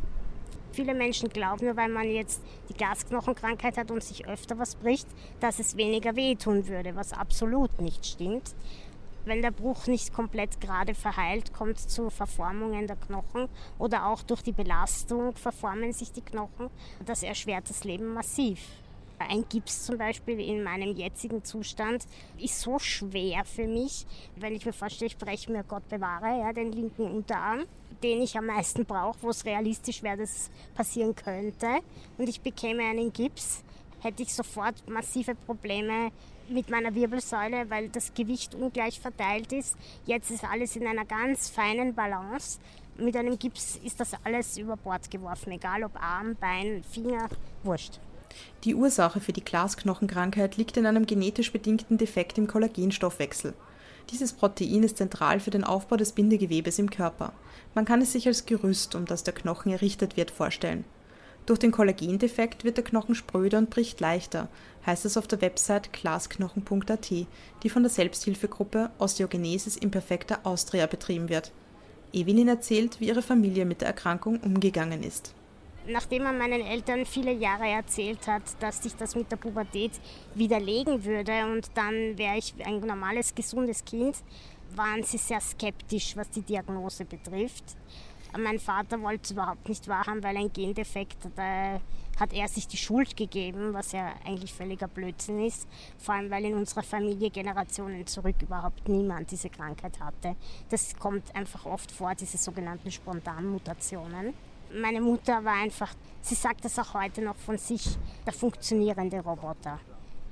Viele 0.74 0.92
Menschen 0.92 1.28
glauben, 1.28 1.66
nur 1.66 1.76
weil 1.76 1.88
man 1.88 2.10
jetzt 2.10 2.42
die 2.68 2.74
Gasknochenkrankheit 2.74 3.76
hat 3.76 3.92
und 3.92 4.02
sich 4.02 4.26
öfter 4.26 4.58
was 4.58 4.74
bricht, 4.74 5.06
dass 5.38 5.60
es 5.60 5.76
weniger 5.76 6.16
wehtun 6.16 6.66
würde, 6.66 6.96
was 6.96 7.12
absolut 7.12 7.80
nicht 7.80 8.04
stimmt. 8.04 8.56
Wenn 9.24 9.40
der 9.40 9.52
Bruch 9.52 9.86
nicht 9.86 10.12
komplett 10.12 10.60
gerade 10.60 10.96
verheilt, 10.96 11.52
kommt 11.52 11.78
es 11.78 11.86
zu 11.86 12.10
Verformungen 12.10 12.88
der 12.88 12.96
Knochen 12.96 13.48
oder 13.78 14.06
auch 14.06 14.24
durch 14.24 14.42
die 14.42 14.52
Belastung 14.52 15.36
verformen 15.36 15.92
sich 15.92 16.10
die 16.10 16.22
Knochen. 16.22 16.68
Das 17.06 17.22
erschwert 17.22 17.70
das 17.70 17.84
Leben 17.84 18.12
massiv. 18.12 18.58
Ein 19.28 19.44
Gips 19.48 19.84
zum 19.84 19.98
Beispiel 19.98 20.40
in 20.40 20.62
meinem 20.62 20.94
jetzigen 20.96 21.44
Zustand 21.44 22.04
ist 22.38 22.60
so 22.60 22.78
schwer 22.78 23.44
für 23.44 23.66
mich, 23.66 24.06
wenn 24.36 24.54
ich 24.54 24.66
mir 24.66 24.72
vorstelle, 24.72 25.08
ich 25.08 25.18
breche 25.18 25.50
mir 25.50 25.64
Gott 25.64 25.88
bewahre, 25.88 26.40
ja, 26.40 26.52
den 26.52 26.72
linken 26.72 27.10
Unterarm, 27.10 27.64
den 28.02 28.22
ich 28.22 28.36
am 28.36 28.46
meisten 28.46 28.84
brauche, 28.84 29.22
wo 29.22 29.30
es 29.30 29.44
realistisch 29.44 30.02
wäre, 30.02 30.18
dass 30.18 30.30
es 30.30 30.50
passieren 30.74 31.14
könnte, 31.14 31.80
und 32.18 32.28
ich 32.28 32.40
bekäme 32.40 32.84
einen 32.84 33.12
Gips, 33.12 33.64
hätte 34.00 34.22
ich 34.22 34.34
sofort 34.34 34.88
massive 34.88 35.34
Probleme 35.34 36.10
mit 36.48 36.68
meiner 36.68 36.94
Wirbelsäule, 36.94 37.70
weil 37.70 37.88
das 37.88 38.12
Gewicht 38.12 38.54
ungleich 38.54 39.00
verteilt 39.00 39.52
ist. 39.52 39.76
Jetzt 40.04 40.30
ist 40.30 40.44
alles 40.44 40.76
in 40.76 40.86
einer 40.86 41.06
ganz 41.06 41.48
feinen 41.48 41.94
Balance. 41.94 42.60
Mit 42.98 43.16
einem 43.16 43.38
Gips 43.38 43.80
ist 43.82 43.98
das 43.98 44.12
alles 44.22 44.58
über 44.58 44.76
Bord 44.76 45.10
geworfen, 45.10 45.52
egal 45.52 45.84
ob 45.84 45.96
Arm, 46.00 46.36
Bein, 46.36 46.84
Finger, 46.84 47.28
wurscht. 47.62 47.98
Die 48.64 48.74
Ursache 48.74 49.20
für 49.20 49.32
die 49.32 49.44
Glasknochenkrankheit 49.44 50.56
liegt 50.56 50.76
in 50.76 50.86
einem 50.86 51.06
genetisch 51.06 51.52
bedingten 51.52 51.98
Defekt 51.98 52.38
im 52.38 52.46
Kollagenstoffwechsel. 52.46 53.52
Dieses 54.10 54.32
Protein 54.32 54.82
ist 54.82 54.98
zentral 54.98 55.40
für 55.40 55.50
den 55.50 55.64
Aufbau 55.64 55.96
des 55.96 56.12
Bindegewebes 56.12 56.78
im 56.78 56.90
Körper. 56.90 57.32
Man 57.74 57.84
kann 57.84 58.00
es 58.00 58.12
sich 58.12 58.26
als 58.26 58.46
Gerüst, 58.46 58.94
um 58.94 59.04
das 59.04 59.22
der 59.22 59.34
Knochen 59.34 59.72
errichtet 59.72 60.16
wird, 60.16 60.30
vorstellen. 60.30 60.84
Durch 61.46 61.58
den 61.58 61.72
Kollagendefekt 61.72 62.64
wird 62.64 62.78
der 62.78 62.84
Knochen 62.84 63.14
spröder 63.14 63.58
und 63.58 63.68
bricht 63.68 64.00
leichter, 64.00 64.48
heißt 64.86 65.04
es 65.04 65.18
auf 65.18 65.26
der 65.26 65.42
Website 65.42 65.92
glasknochen.at, 65.92 67.10
die 67.10 67.68
von 67.68 67.82
der 67.82 67.90
Selbsthilfegruppe 67.90 68.90
Osteogenesis 68.98 69.76
Imperfecta 69.76 70.38
Austria 70.44 70.86
betrieben 70.86 71.28
wird. 71.28 71.52
Evelyn 72.14 72.48
erzählt, 72.48 72.98
wie 73.00 73.08
ihre 73.08 73.22
Familie 73.22 73.66
mit 73.66 73.82
der 73.82 73.88
Erkrankung 73.88 74.40
umgegangen 74.40 75.02
ist 75.02 75.34
nachdem 75.88 76.24
man 76.24 76.38
meinen 76.38 76.60
Eltern 76.60 77.06
viele 77.06 77.32
Jahre 77.32 77.68
erzählt 77.68 78.26
hat, 78.26 78.42
dass 78.60 78.82
sich 78.82 78.94
das 78.96 79.14
mit 79.14 79.30
der 79.30 79.36
Pubertät 79.36 79.92
widerlegen 80.34 81.04
würde 81.04 81.46
und 81.46 81.70
dann 81.74 82.16
wäre 82.16 82.38
ich 82.38 82.54
ein 82.64 82.80
normales, 82.80 83.34
gesundes 83.34 83.84
Kind, 83.84 84.16
waren 84.74 85.02
sie 85.02 85.18
sehr 85.18 85.40
skeptisch, 85.40 86.16
was 86.16 86.30
die 86.30 86.42
Diagnose 86.42 87.04
betrifft. 87.04 87.64
Mein 88.36 88.58
Vater 88.58 89.00
wollte 89.00 89.22
es 89.24 89.30
überhaupt 89.30 89.68
nicht 89.68 89.86
wahrhaben, 89.86 90.22
weil 90.22 90.36
ein 90.36 90.52
Gendefekt, 90.52 91.18
da 91.36 91.80
hat 92.18 92.32
er 92.32 92.48
sich 92.48 92.66
die 92.66 92.76
Schuld 92.76 93.16
gegeben, 93.16 93.72
was 93.72 93.92
ja 93.92 94.12
eigentlich 94.24 94.52
völliger 94.52 94.88
Blödsinn 94.88 95.44
ist. 95.44 95.68
Vor 95.98 96.14
allem, 96.14 96.30
weil 96.30 96.44
in 96.44 96.54
unserer 96.54 96.82
Familie 96.82 97.30
Generationen 97.30 98.06
zurück 98.06 98.36
überhaupt 98.40 98.88
niemand 98.88 99.30
diese 99.30 99.50
Krankheit 99.50 100.00
hatte. 100.00 100.34
Das 100.68 100.96
kommt 100.96 101.34
einfach 101.34 101.64
oft 101.64 101.92
vor, 101.92 102.14
diese 102.14 102.38
sogenannten 102.38 102.90
Spontanmutationen 102.90 104.34
meine 104.80 105.00
Mutter 105.00 105.44
war 105.44 105.54
einfach, 105.54 105.94
sie 106.20 106.34
sagt 106.34 106.64
das 106.64 106.78
auch 106.78 106.94
heute 106.94 107.22
noch 107.22 107.36
von 107.36 107.58
sich, 107.58 107.96
der 108.26 108.32
funktionierende 108.32 109.20
Roboter. 109.20 109.78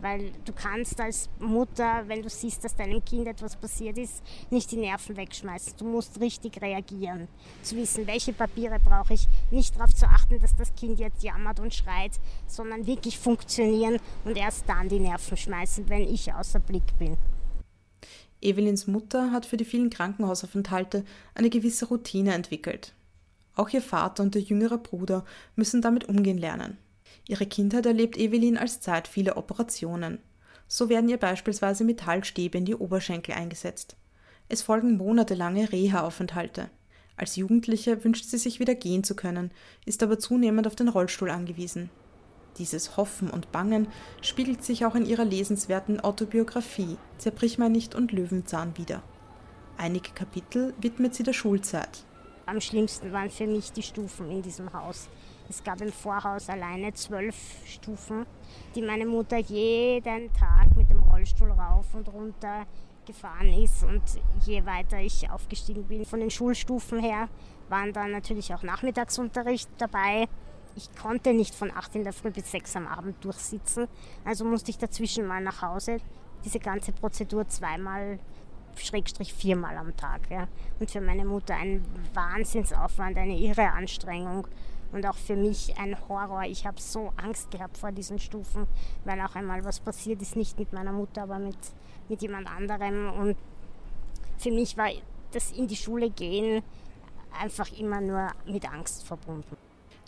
Weil 0.01 0.33
du 0.45 0.53
kannst 0.53 1.01
als 1.01 1.31
Mutter, 1.39 2.03
wenn 2.09 2.23
du 2.23 2.29
siehst, 2.29 2.65
dass 2.65 2.75
deinem 2.75 3.05
Kind 3.05 3.29
etwas 3.29 3.55
passiert 3.55 3.97
ist, 3.99 4.21
nicht 4.51 4.73
die 4.73 4.77
Nerven 4.77 5.17
wegschmeißen. 5.17 5.75
Du 5.79 5.85
musst 5.85 6.21
richtig 6.21 6.61
reagieren. 6.61 7.29
Zu 7.63 7.77
wissen, 7.77 8.05
welche 8.09 8.33
Papiere 8.33 8.81
brauche 8.81 9.15
ich. 9.15 9.29
Nicht 9.53 9.77
darauf 9.77 9.95
zu 9.95 10.07
achten, 10.07 10.41
dass 10.41 10.57
das 10.57 10.75
Kind 10.75 10.99
jetzt 10.99 11.23
jammert 11.23 11.61
und 11.61 11.73
schreit, 11.73 12.19
sondern 12.49 12.85
wirklich 12.85 13.17
funktionieren 13.17 14.01
und 14.25 14.37
erst 14.37 14.69
dann 14.69 14.89
die 14.89 14.99
Nerven 14.99 15.37
schmeißen, 15.37 15.89
wenn 15.89 16.03
ich 16.03 16.35
außer 16.35 16.59
Blick 16.59 16.99
bin. 16.99 17.17
Evelyns 18.41 18.89
Mutter 18.89 19.31
hat 19.31 19.47
für 19.47 19.57
die 19.57 19.65
vielen 19.65 19.89
Krankenhausaufenthalte 19.89 21.05
eine 21.37 21.49
gewisse 21.49 21.87
Routine 21.87 22.35
entwickelt. 22.35 22.93
Auch 23.55 23.69
ihr 23.71 23.83
Vater 23.83 24.23
und 24.23 24.35
ihr 24.35 24.41
jüngerer 24.41 24.79
Bruder 24.79 25.25
müssen 25.57 25.83
damit 25.83 26.09
umgehen 26.09 26.39
lernen. 26.39 26.79
Ihre 27.29 27.47
Kindheit 27.47 27.87
erlebt 27.87 28.17
Evelyn 28.17 28.57
als 28.57 28.81
Zeit 28.81 29.07
vieler 29.07 29.37
Operationen. 29.37 30.19
So 30.67 30.89
werden 30.89 31.09
ihr 31.09 31.19
beispielsweise 31.19 31.85
Metallstäbe 31.85 32.59
in 32.59 32.65
die 32.65 32.75
Oberschenkel 32.75 33.35
eingesetzt. 33.35 33.97
Es 34.49 34.63
folgen 34.63 34.97
monatelange 34.97 35.71
Reha-Aufenthalte. 35.71 36.71
Als 37.17 37.37
Jugendliche 37.37 38.05
wünscht 38.05 38.25
sie 38.25 38.39
sich 38.39 38.59
wieder 38.59 38.75
gehen 38.75 39.05
zu 39.05 39.15
können, 39.15 39.51
ist 39.85 40.03
aber 40.03 40.19
zunehmend 40.19 40.67
auf 40.67 40.75
den 40.75 40.89
Rollstuhl 40.89 41.31
angewiesen. 41.31 41.91
Dieses 42.59 42.97
Hoffen 42.97 43.31
und 43.31 43.53
Bangen 43.53 43.89
spiegelt 44.21 44.65
sich 44.65 44.85
auch 44.85 44.95
in 44.95 45.07
ihrer 45.07 45.25
lesenswerten 45.25 46.01
Autobiografie 46.01 46.97
Zerbrich 47.19 47.59
mein 47.59 47.73
nicht 47.73 47.95
und 47.95 48.13
Löwenzahn 48.13 48.77
wider. 48.77 49.03
Einige 49.79 50.11
Kapitel 50.11 50.75
widmet 50.81 51.15
sie 51.15 51.23
der 51.23 51.33
Schulzeit, 51.33 52.05
am 52.47 52.61
schlimmsten 52.61 53.13
waren 53.13 53.31
für 53.31 53.47
mich 53.47 53.73
die 53.73 53.83
Stufen 53.83 54.31
in 54.31 54.43
diesem 54.43 54.73
Haus. 54.73 55.09
Es 55.49 55.63
gab 55.63 55.81
im 55.81 55.93
Vorhaus 55.93 56.49
alleine 56.49 56.93
zwölf 56.95 57.37
Stufen, 57.67 58.27
die 58.75 58.83
meine 58.83 59.07
Mutter 59.07 59.39
jeden 59.39 60.33
Tag 60.33 60.77
mit 60.77 60.89
dem 60.91 61.03
Rollstuhl 61.03 61.51
rauf 61.51 61.95
und 61.95 62.09
runter 62.09 62.67
gefahren 63.07 63.53
ist. 63.53 63.85
Und 63.85 64.03
je 64.47 64.65
weiter 64.65 64.99
ich 65.01 65.31
aufgestiegen 65.31 65.85
bin 65.85 66.05
von 66.05 66.21
den 66.21 66.31
Schulstufen 66.31 67.01
her, 67.01 67.29
waren 67.69 67.93
dann 67.93 68.13
natürlich 68.13 68.55
auch 68.55 68.63
Nachmittagsunterricht 68.63 69.69
dabei. 69.79 70.27
Ich 70.75 70.95
konnte 70.95 71.35
nicht 71.35 71.55
von 71.55 71.71
8 71.71 71.97
in 71.97 72.05
der 72.05 72.13
Früh 72.13 72.31
bis 72.31 72.51
6 72.51 72.77
am 72.77 72.87
Abend 72.87 73.23
durchsitzen, 73.23 73.89
also 74.25 74.45
musste 74.45 74.71
ich 74.71 74.79
dazwischen 74.79 75.27
mal 75.27 75.43
nach 75.43 75.61
Hause 75.61 75.99
diese 76.45 76.59
ganze 76.59 76.93
Prozedur 76.93 77.47
zweimal 77.49 78.19
Schrägstrich 78.77 79.33
viermal 79.33 79.77
am 79.77 79.97
Tag. 79.97 80.31
Ja. 80.31 80.49
Und 80.81 80.91
für 80.91 81.01
meine 81.01 81.25
Mutter 81.25 81.55
ein 81.55 81.85
Wahnsinnsaufwand, 82.15 83.17
eine 83.17 83.39
irre 83.39 83.71
Anstrengung 83.71 84.47
und 84.93 85.07
auch 85.07 85.17
für 85.17 85.37
mich 85.37 85.77
ein 85.79 85.97
Horror. 86.09 86.45
Ich 86.45 86.67
habe 86.67 86.81
so 86.81 87.13
Angst 87.17 87.51
gehabt 87.51 87.79
vor 87.79 87.93
diesen 87.93 88.19
Stufen, 88.19 88.67
weil 89.05 89.21
auch 89.21 89.35
einmal 89.35 89.65
was 89.65 89.81
passiert 89.81 90.21
ist, 90.23 90.37
nicht 90.37 90.59
mit 90.59 90.73
meiner 90.73 90.93
Mutter, 90.93 91.23
aber 91.23 91.39
mit, 91.39 91.57
mit 92.09 92.23
jemand 92.23 92.49
anderem. 92.49 93.11
Und 93.13 93.37
für 94.39 94.51
mich 94.51 94.77
war 94.77 94.91
das 95.33 95.53
in 95.53 95.67
die 95.67 95.77
Schule 95.77 96.11
gehen 96.11 96.63
einfach 97.41 97.71
immer 97.79 98.01
nur 98.01 98.29
mit 98.47 98.71
Angst 98.71 99.05
verbunden. 99.05 99.57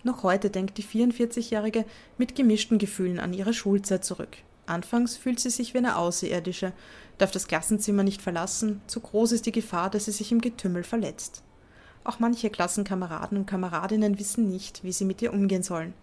Noch 0.03 0.23
heute 0.23 0.51
denkt 0.51 0.77
die 0.77 0.85
44-Jährige 0.85 1.87
mit 2.19 2.35
gemischten 2.35 2.79
Gefühlen 2.79 3.19
an 3.19 3.33
ihre 3.33 3.55
Schulzeit 3.55 4.05
zurück. 4.05 4.37
Anfangs 4.67 5.17
fühlt 5.17 5.41
sie 5.41 5.51
sich 5.51 5.75
wie 5.75 5.79
eine 5.79 5.97
Außerirdische, 5.97 6.73
darf 7.19 7.31
das 7.31 7.47
Klassenzimmer 7.47 8.03
nicht 8.03 8.23
verlassen, 8.23 8.81
zu 8.87 9.01
groß 9.01 9.33
ist 9.33 9.47
die 9.47 9.53
Gefahr, 9.53 9.91
dass 9.91 10.07
sie 10.07 10.13
sich 10.13 10.33
im 10.33 10.41
Getümmel 10.41 10.85
verletzt. 10.85 11.43
Auch 12.05 12.19
manche 12.19 12.51
Klassenkameraden 12.51 13.39
und 13.39 13.47
Kameradinnen 13.47 14.19
wissen 14.19 14.49
nicht, 14.49 14.85
wie 14.85 14.93
sie 14.93 15.05
mit 15.05 15.23
ihr 15.23 15.33
umgehen 15.33 15.63
sollen. 15.63 15.95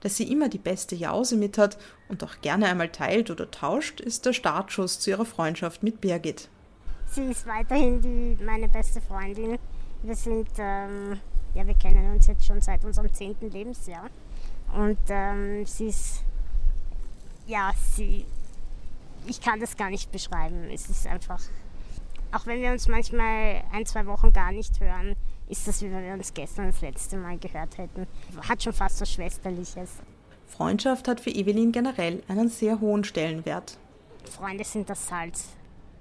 Dass 0.00 0.16
sie 0.16 0.30
immer 0.30 0.48
die 0.48 0.58
beste 0.58 0.94
Jause 0.96 1.36
mit 1.36 1.58
hat 1.58 1.78
und 2.08 2.22
auch 2.24 2.40
gerne 2.40 2.66
einmal 2.66 2.88
teilt 2.88 3.30
oder 3.30 3.50
tauscht, 3.50 4.00
ist 4.00 4.26
der 4.26 4.32
Startschuss 4.32 4.98
zu 5.00 5.10
ihrer 5.10 5.24
Freundschaft 5.24 5.82
mit 5.82 6.00
Birgit. 6.00 6.48
Sie 7.06 7.22
ist 7.22 7.46
weiterhin 7.46 8.00
die, 8.00 8.44
meine 8.44 8.68
beste 8.68 9.00
Freundin. 9.00 9.58
Wir 10.02 10.14
sind, 10.14 10.48
ähm, 10.58 11.18
ja, 11.54 11.66
wir 11.66 11.74
kennen 11.74 12.12
uns 12.12 12.26
jetzt 12.26 12.44
schon 12.44 12.60
seit 12.60 12.84
unserem 12.84 13.12
zehnten 13.12 13.50
Lebensjahr. 13.50 14.08
Und 14.74 14.98
ähm, 15.08 15.64
sie 15.66 15.86
ist, 15.86 16.22
ja, 17.46 17.72
sie 17.94 18.24
ich 19.28 19.40
kann 19.40 19.60
das 19.60 19.76
gar 19.76 19.90
nicht 19.90 20.10
beschreiben. 20.10 20.70
Es 20.72 20.88
ist 20.88 21.06
einfach, 21.06 21.40
auch 22.32 22.46
wenn 22.46 22.60
wir 22.60 22.72
uns 22.72 22.88
manchmal 22.88 23.62
ein, 23.72 23.86
zwei 23.86 24.06
Wochen 24.06 24.32
gar 24.32 24.52
nicht 24.52 24.80
hören, 24.80 25.14
ist 25.48 25.66
das, 25.66 25.82
wie 25.82 25.90
wenn 25.90 26.04
wir 26.04 26.12
uns 26.12 26.32
gestern 26.34 26.66
das 26.66 26.80
letzte 26.80 27.16
Mal 27.16 27.38
gehört 27.38 27.78
hätten. 27.78 28.06
Hat 28.48 28.62
schon 28.62 28.72
fast 28.72 29.00
was 29.00 29.12
Schwesterliches. 29.12 29.96
Freundschaft 30.46 31.08
hat 31.08 31.20
für 31.20 31.30
Evelyn 31.30 31.72
generell 31.72 32.22
einen 32.28 32.48
sehr 32.48 32.80
hohen 32.80 33.04
Stellenwert. 33.04 33.78
Freunde 34.24 34.64
sind 34.64 34.88
das 34.88 35.06
Salz 35.06 35.50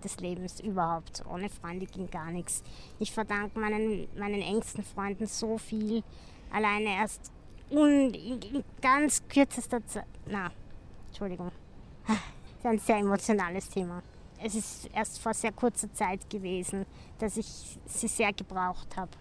des 0.03 0.17
Lebens 0.19 0.59
überhaupt. 0.59 1.23
Ohne 1.31 1.49
Freunde 1.49 1.85
ging 1.85 2.09
gar 2.09 2.31
nichts. 2.31 2.63
Ich 2.99 3.11
verdanke 3.11 3.59
meinen, 3.59 4.07
meinen 4.17 4.41
engsten 4.41 4.83
Freunden 4.83 5.27
so 5.27 5.57
viel. 5.57 6.03
Alleine 6.51 6.95
erst 6.95 7.31
in, 7.69 8.13
in 8.13 8.63
ganz 8.81 9.21
kürzester 9.27 9.85
Zeit. 9.85 10.05
Na, 10.25 10.51
Entschuldigung 11.07 11.51
ist 12.57 12.65
ein 12.65 12.79
sehr 12.79 12.97
emotionales 12.97 13.69
Thema. 13.69 14.01
Es 14.43 14.55
ist 14.55 14.89
erst 14.93 15.19
vor 15.19 15.33
sehr 15.33 15.51
kurzer 15.51 15.91
Zeit 15.93 16.29
gewesen, 16.29 16.85
dass 17.19 17.37
ich 17.37 17.77
sie 17.85 18.07
sehr 18.07 18.33
gebraucht 18.33 18.95
habe. 18.95 19.11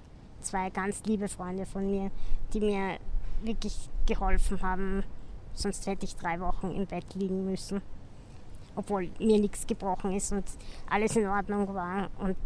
Zwei 0.41 0.71
ganz 0.71 1.03
liebe 1.05 1.29
Freunde 1.29 1.65
von 1.65 1.87
mir, 1.87 2.11
die 2.53 2.61
mir 2.61 2.99
wirklich 3.43 3.89
geholfen 4.07 4.61
haben. 4.63 5.05
Sonst 5.55 5.87
hätte 5.87 6.05
ich 6.05 6.17
drei 6.17 6.39
Wochen 6.41 6.71
im 6.71 6.87
Bett 6.87 7.15
liegen 7.15 7.47
müssen. 7.47 7.81
Obwohl 8.75 9.11
mir 9.19 9.39
nichts 9.39 9.67
gebrochen 9.67 10.13
ist 10.15 10.33
und 10.33 10.45
alles 10.91 11.17
in 11.17 11.27
Ordnung 11.27 11.75
war. 11.75 12.11
Und 12.19 12.37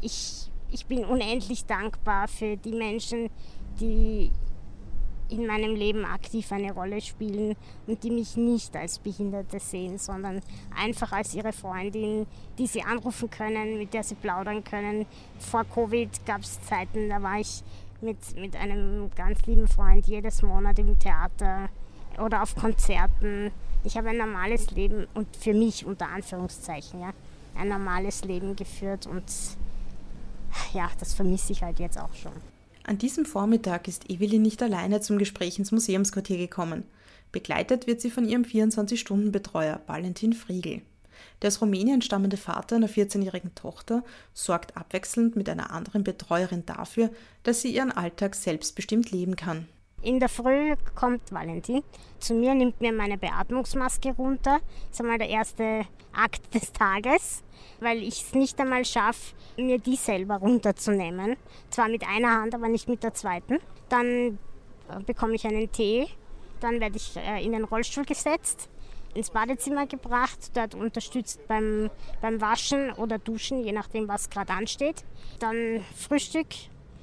ich, 0.00 0.50
ich 0.70 0.86
bin 0.86 1.04
unendlich 1.04 1.64
dankbar 1.64 2.26
für 2.26 2.56
die 2.56 2.72
Menschen, 2.72 3.30
die 3.78 4.32
in 5.32 5.46
meinem 5.46 5.74
Leben 5.74 6.04
aktiv 6.04 6.52
eine 6.52 6.72
Rolle 6.72 7.00
spielen 7.00 7.56
und 7.86 8.02
die 8.04 8.10
mich 8.10 8.36
nicht 8.36 8.76
als 8.76 8.98
Behinderte 8.98 9.58
sehen, 9.58 9.98
sondern 9.98 10.40
einfach 10.76 11.12
als 11.12 11.34
ihre 11.34 11.52
Freundin, 11.52 12.26
die 12.58 12.66
sie 12.66 12.82
anrufen 12.82 13.30
können, 13.30 13.78
mit 13.78 13.94
der 13.94 14.04
sie 14.04 14.14
plaudern 14.14 14.62
können. 14.62 15.06
Vor 15.38 15.64
Covid 15.64 16.24
gab 16.26 16.42
es 16.42 16.60
Zeiten, 16.62 17.08
da 17.08 17.22
war 17.22 17.40
ich 17.40 17.62
mit, 18.00 18.18
mit 18.36 18.56
einem 18.56 19.10
ganz 19.16 19.44
lieben 19.46 19.68
Freund 19.68 20.06
jedes 20.06 20.42
Monat 20.42 20.78
im 20.78 20.98
Theater 20.98 21.68
oder 22.18 22.42
auf 22.42 22.54
Konzerten. 22.54 23.50
Ich 23.84 23.96
habe 23.96 24.10
ein 24.10 24.18
normales 24.18 24.70
Leben 24.70 25.06
und 25.14 25.34
für 25.36 25.54
mich 25.54 25.86
unter 25.86 26.08
Anführungszeichen, 26.08 27.00
ja, 27.00 27.12
ein 27.58 27.68
normales 27.68 28.24
Leben 28.24 28.56
geführt 28.56 29.06
und 29.06 29.24
ja, 30.72 30.90
das 30.98 31.14
vermisse 31.14 31.52
ich 31.52 31.62
halt 31.62 31.78
jetzt 31.78 31.98
auch 31.98 32.14
schon. 32.14 32.51
An 32.84 32.98
diesem 32.98 33.24
Vormittag 33.24 33.86
ist 33.86 34.10
Evelyn 34.10 34.42
nicht 34.42 34.62
alleine 34.62 35.00
zum 35.00 35.18
Gespräch 35.18 35.58
ins 35.58 35.70
Museumsquartier 35.70 36.36
gekommen. 36.36 36.84
Begleitet 37.30 37.86
wird 37.86 38.00
sie 38.00 38.10
von 38.10 38.28
ihrem 38.28 38.42
24-Stunden-Betreuer 38.42 39.80
Valentin 39.86 40.32
Friegel. 40.32 40.82
Der 41.40 41.48
aus 41.48 41.60
Rumänien 41.60 42.02
stammende 42.02 42.36
Vater 42.36 42.76
einer 42.76 42.88
14-jährigen 42.88 43.54
Tochter 43.54 44.02
sorgt 44.34 44.76
abwechselnd 44.76 45.36
mit 45.36 45.48
einer 45.48 45.70
anderen 45.70 46.02
Betreuerin 46.02 46.66
dafür, 46.66 47.10
dass 47.44 47.62
sie 47.62 47.74
ihren 47.74 47.92
Alltag 47.92 48.34
selbstbestimmt 48.34 49.12
leben 49.12 49.36
kann. 49.36 49.68
In 50.02 50.18
der 50.18 50.28
Früh 50.28 50.74
kommt 50.96 51.30
Valentin 51.30 51.82
zu 52.18 52.34
mir, 52.34 52.54
nimmt 52.54 52.80
mir 52.80 52.92
meine 52.92 53.18
Beatmungsmaske 53.18 54.10
runter. 54.16 54.58
Das 54.88 54.94
ist 54.94 55.00
einmal 55.00 55.18
der 55.18 55.28
erste 55.28 55.82
Akt 56.12 56.52
des 56.54 56.72
Tages, 56.72 57.44
weil 57.82 58.02
ich 58.02 58.22
es 58.22 58.34
nicht 58.34 58.58
einmal 58.60 58.84
schaffe, 58.84 59.34
mir 59.56 59.78
die 59.78 59.96
selber 59.96 60.36
runterzunehmen. 60.36 61.36
Zwar 61.70 61.88
mit 61.88 62.06
einer 62.06 62.40
Hand, 62.40 62.54
aber 62.54 62.68
nicht 62.68 62.88
mit 62.88 63.02
der 63.02 63.14
zweiten. 63.14 63.58
Dann 63.88 64.38
bekomme 65.06 65.34
ich 65.34 65.46
einen 65.46 65.70
Tee, 65.70 66.08
dann 66.60 66.80
werde 66.80 66.96
ich 66.96 67.16
äh, 67.16 67.44
in 67.44 67.52
den 67.52 67.64
Rollstuhl 67.64 68.04
gesetzt, 68.04 68.68
ins 69.14 69.30
Badezimmer 69.30 69.86
gebracht, 69.86 70.50
dort 70.54 70.74
unterstützt 70.74 71.46
beim, 71.48 71.90
beim 72.20 72.40
Waschen 72.40 72.92
oder 72.92 73.18
Duschen, 73.18 73.64
je 73.64 73.72
nachdem, 73.72 74.08
was 74.08 74.30
gerade 74.30 74.52
ansteht. 74.52 75.04
Dann 75.38 75.84
Frühstück, 75.96 76.48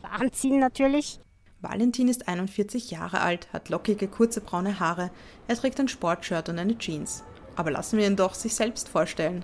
anziehen 0.03 0.59
natürlich 0.59 1.19
Valentin 1.61 2.07
ist 2.07 2.29
41 2.29 2.89
Jahre 2.89 3.19
alt, 3.19 3.51
hat 3.51 3.67
lockige, 3.67 4.07
kurze 4.07 4.39
braune 4.39 4.79
Haare. 4.79 5.11
Er 5.49 5.57
trägt 5.57 5.77
ein 5.79 5.89
Sportshirt 5.89 6.47
und 6.47 6.57
eine 6.57 6.77
Jeans. 6.77 7.23
Aber 7.57 7.69
lassen 7.69 7.97
wir 7.97 8.07
ihn 8.07 8.15
doch 8.15 8.33
sich 8.33 8.55
selbst 8.55 8.87
vorstellen. 8.87 9.43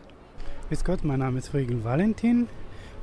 Grüß 0.68 0.84
Gott, 0.84 1.04
mein 1.04 1.20
Name 1.20 1.38
ist 1.38 1.50
Friegel 1.50 1.84
Valentin, 1.84 2.48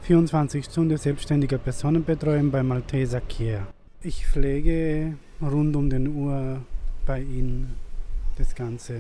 24 0.02 0.64
Stunden 0.64 0.97
selbstständiger 0.97 1.59
Personenbetreuung 1.59 2.50
bei 2.50 2.64
Malteser 2.64 3.21
Care. 3.21 3.69
Ich 4.02 4.26
pflege 4.26 5.14
rund 5.40 5.76
um 5.76 5.88
den 5.88 6.09
Uhr 6.09 6.61
bei 7.07 7.21
Ihnen 7.21 7.76
das 8.37 8.57
Ganze. 8.57 8.99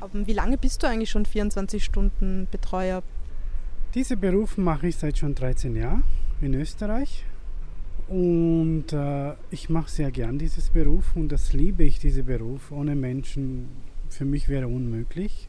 Aber 0.00 0.26
wie 0.26 0.34
lange 0.34 0.58
bist 0.58 0.82
du 0.82 0.88
eigentlich 0.88 1.08
schon 1.08 1.24
24 1.24 1.82
Stunden 1.82 2.48
Betreuer? 2.50 3.02
Diesen 3.94 4.20
Beruf 4.20 4.58
mache 4.58 4.88
ich 4.88 4.96
seit 4.96 5.16
schon 5.16 5.34
13 5.34 5.74
Jahren 5.74 6.02
in 6.42 6.52
Österreich 6.52 7.24
und 8.08 8.92
äh, 8.92 9.32
ich 9.50 9.70
mache 9.70 9.90
sehr 9.90 10.10
gern 10.10 10.38
dieses 10.38 10.68
Beruf 10.68 11.16
und 11.16 11.32
das 11.32 11.54
liebe 11.54 11.84
ich, 11.84 11.98
diesen 11.98 12.26
Beruf. 12.26 12.72
Ohne 12.72 12.94
Menschen 12.94 13.70
für 14.10 14.26
mich 14.26 14.50
wäre 14.50 14.66
unmöglich. 14.66 15.48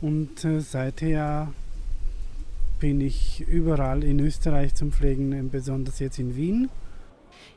Und 0.00 0.44
äh, 0.44 0.60
seither 0.60 1.52
bin 2.80 3.00
ich 3.00 3.40
überall 3.40 4.04
in 4.04 4.20
Österreich 4.20 4.74
zum 4.74 4.92
Pflegen, 4.92 5.50
besonders 5.50 6.00
jetzt 6.00 6.18
in 6.18 6.36
Wien. 6.36 6.68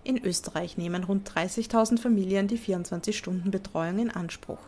In 0.04 0.24
Österreich 0.24 0.78
nehmen 0.78 1.04
rund 1.04 1.30
30.000 1.30 2.00
Familien 2.00 2.48
die 2.48 2.58
24-Stunden-Betreuung 2.58 4.00
in 4.00 4.10
Anspruch. 4.10 4.60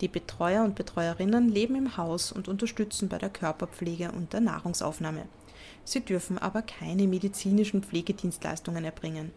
Die 0.00 0.08
Betreuer 0.08 0.64
und 0.64 0.74
Betreuerinnen 0.74 1.48
leben 1.48 1.76
im 1.76 1.96
Haus 1.96 2.32
und 2.32 2.48
unterstützen 2.48 3.08
bei 3.08 3.18
der 3.18 3.30
Körperpflege 3.30 4.10
und 4.10 4.32
der 4.32 4.40
Nahrungsaufnahme. 4.40 5.26
Sie 5.84 6.00
dürfen 6.00 6.38
aber 6.38 6.62
keine 6.62 7.06
medizinischen 7.06 7.82
Pflegedienstleistungen 7.82 8.84
erbringen. 8.84 9.30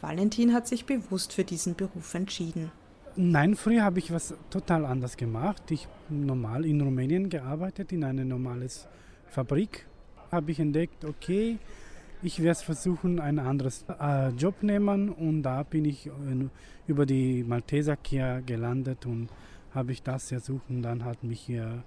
Valentin 0.00 0.54
hat 0.54 0.66
sich 0.66 0.86
bewusst 0.86 1.32
für 1.32 1.44
diesen 1.44 1.74
Beruf 1.74 2.14
entschieden. 2.14 2.72
Nein, 3.14 3.56
früher 3.56 3.84
habe 3.84 3.98
ich 3.98 4.10
was 4.10 4.34
total 4.48 4.86
anders 4.86 5.18
gemacht. 5.18 5.70
Ich 5.70 5.86
normal 6.08 6.64
in 6.64 6.80
Rumänien 6.80 7.28
gearbeitet, 7.28 7.92
in 7.92 8.04
einer 8.04 8.24
normalen 8.24 8.70
Fabrik. 9.26 9.86
Habe 10.30 10.50
ich 10.50 10.58
entdeckt, 10.58 11.04
okay, 11.04 11.58
ich 12.22 12.42
werde 12.42 12.60
versuchen, 12.60 13.20
einen 13.20 13.38
anderen 13.38 13.72
äh, 14.00 14.30
Job 14.30 14.62
nehmen 14.62 15.10
und 15.10 15.42
da 15.42 15.62
bin 15.62 15.84
ich 15.84 16.08
über 16.86 17.04
die 17.04 17.44
Malteser 17.44 17.96
Kia 17.96 18.40
gelandet 18.40 19.04
und 19.04 19.28
habe 19.74 19.92
ich 19.92 20.02
das 20.02 20.32
ersucht 20.32 20.70
und 20.70 20.80
dann 20.80 21.04
hat 21.04 21.22
mich 21.22 21.40
hier 21.40 21.82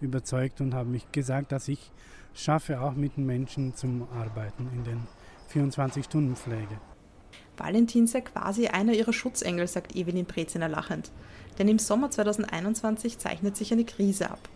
überzeugt 0.00 0.60
und 0.60 0.74
habe 0.74 0.88
mich 0.88 1.12
gesagt, 1.12 1.52
dass 1.52 1.68
ich 1.68 1.92
schaffe 2.34 2.80
auch 2.80 2.94
mit 2.94 3.16
den 3.16 3.26
Menschen 3.26 3.76
zum 3.76 4.08
Arbeiten 4.12 4.68
in 4.72 4.82
den 4.82 5.06
24-Stunden-Pflege. 5.52 6.93
Valentin 7.56 8.06
sei 8.06 8.20
quasi 8.20 8.68
einer 8.68 8.92
ihrer 8.92 9.12
Schutzengel, 9.12 9.66
sagt 9.66 9.94
Evelyn 9.94 10.24
Breziner 10.24 10.68
lachend. 10.68 11.10
Denn 11.58 11.68
im 11.68 11.78
Sommer 11.78 12.10
2021 12.10 13.18
zeichnet 13.18 13.56
sich 13.56 13.72
eine 13.72 13.84
Krise 13.84 14.30
ab. 14.30 14.48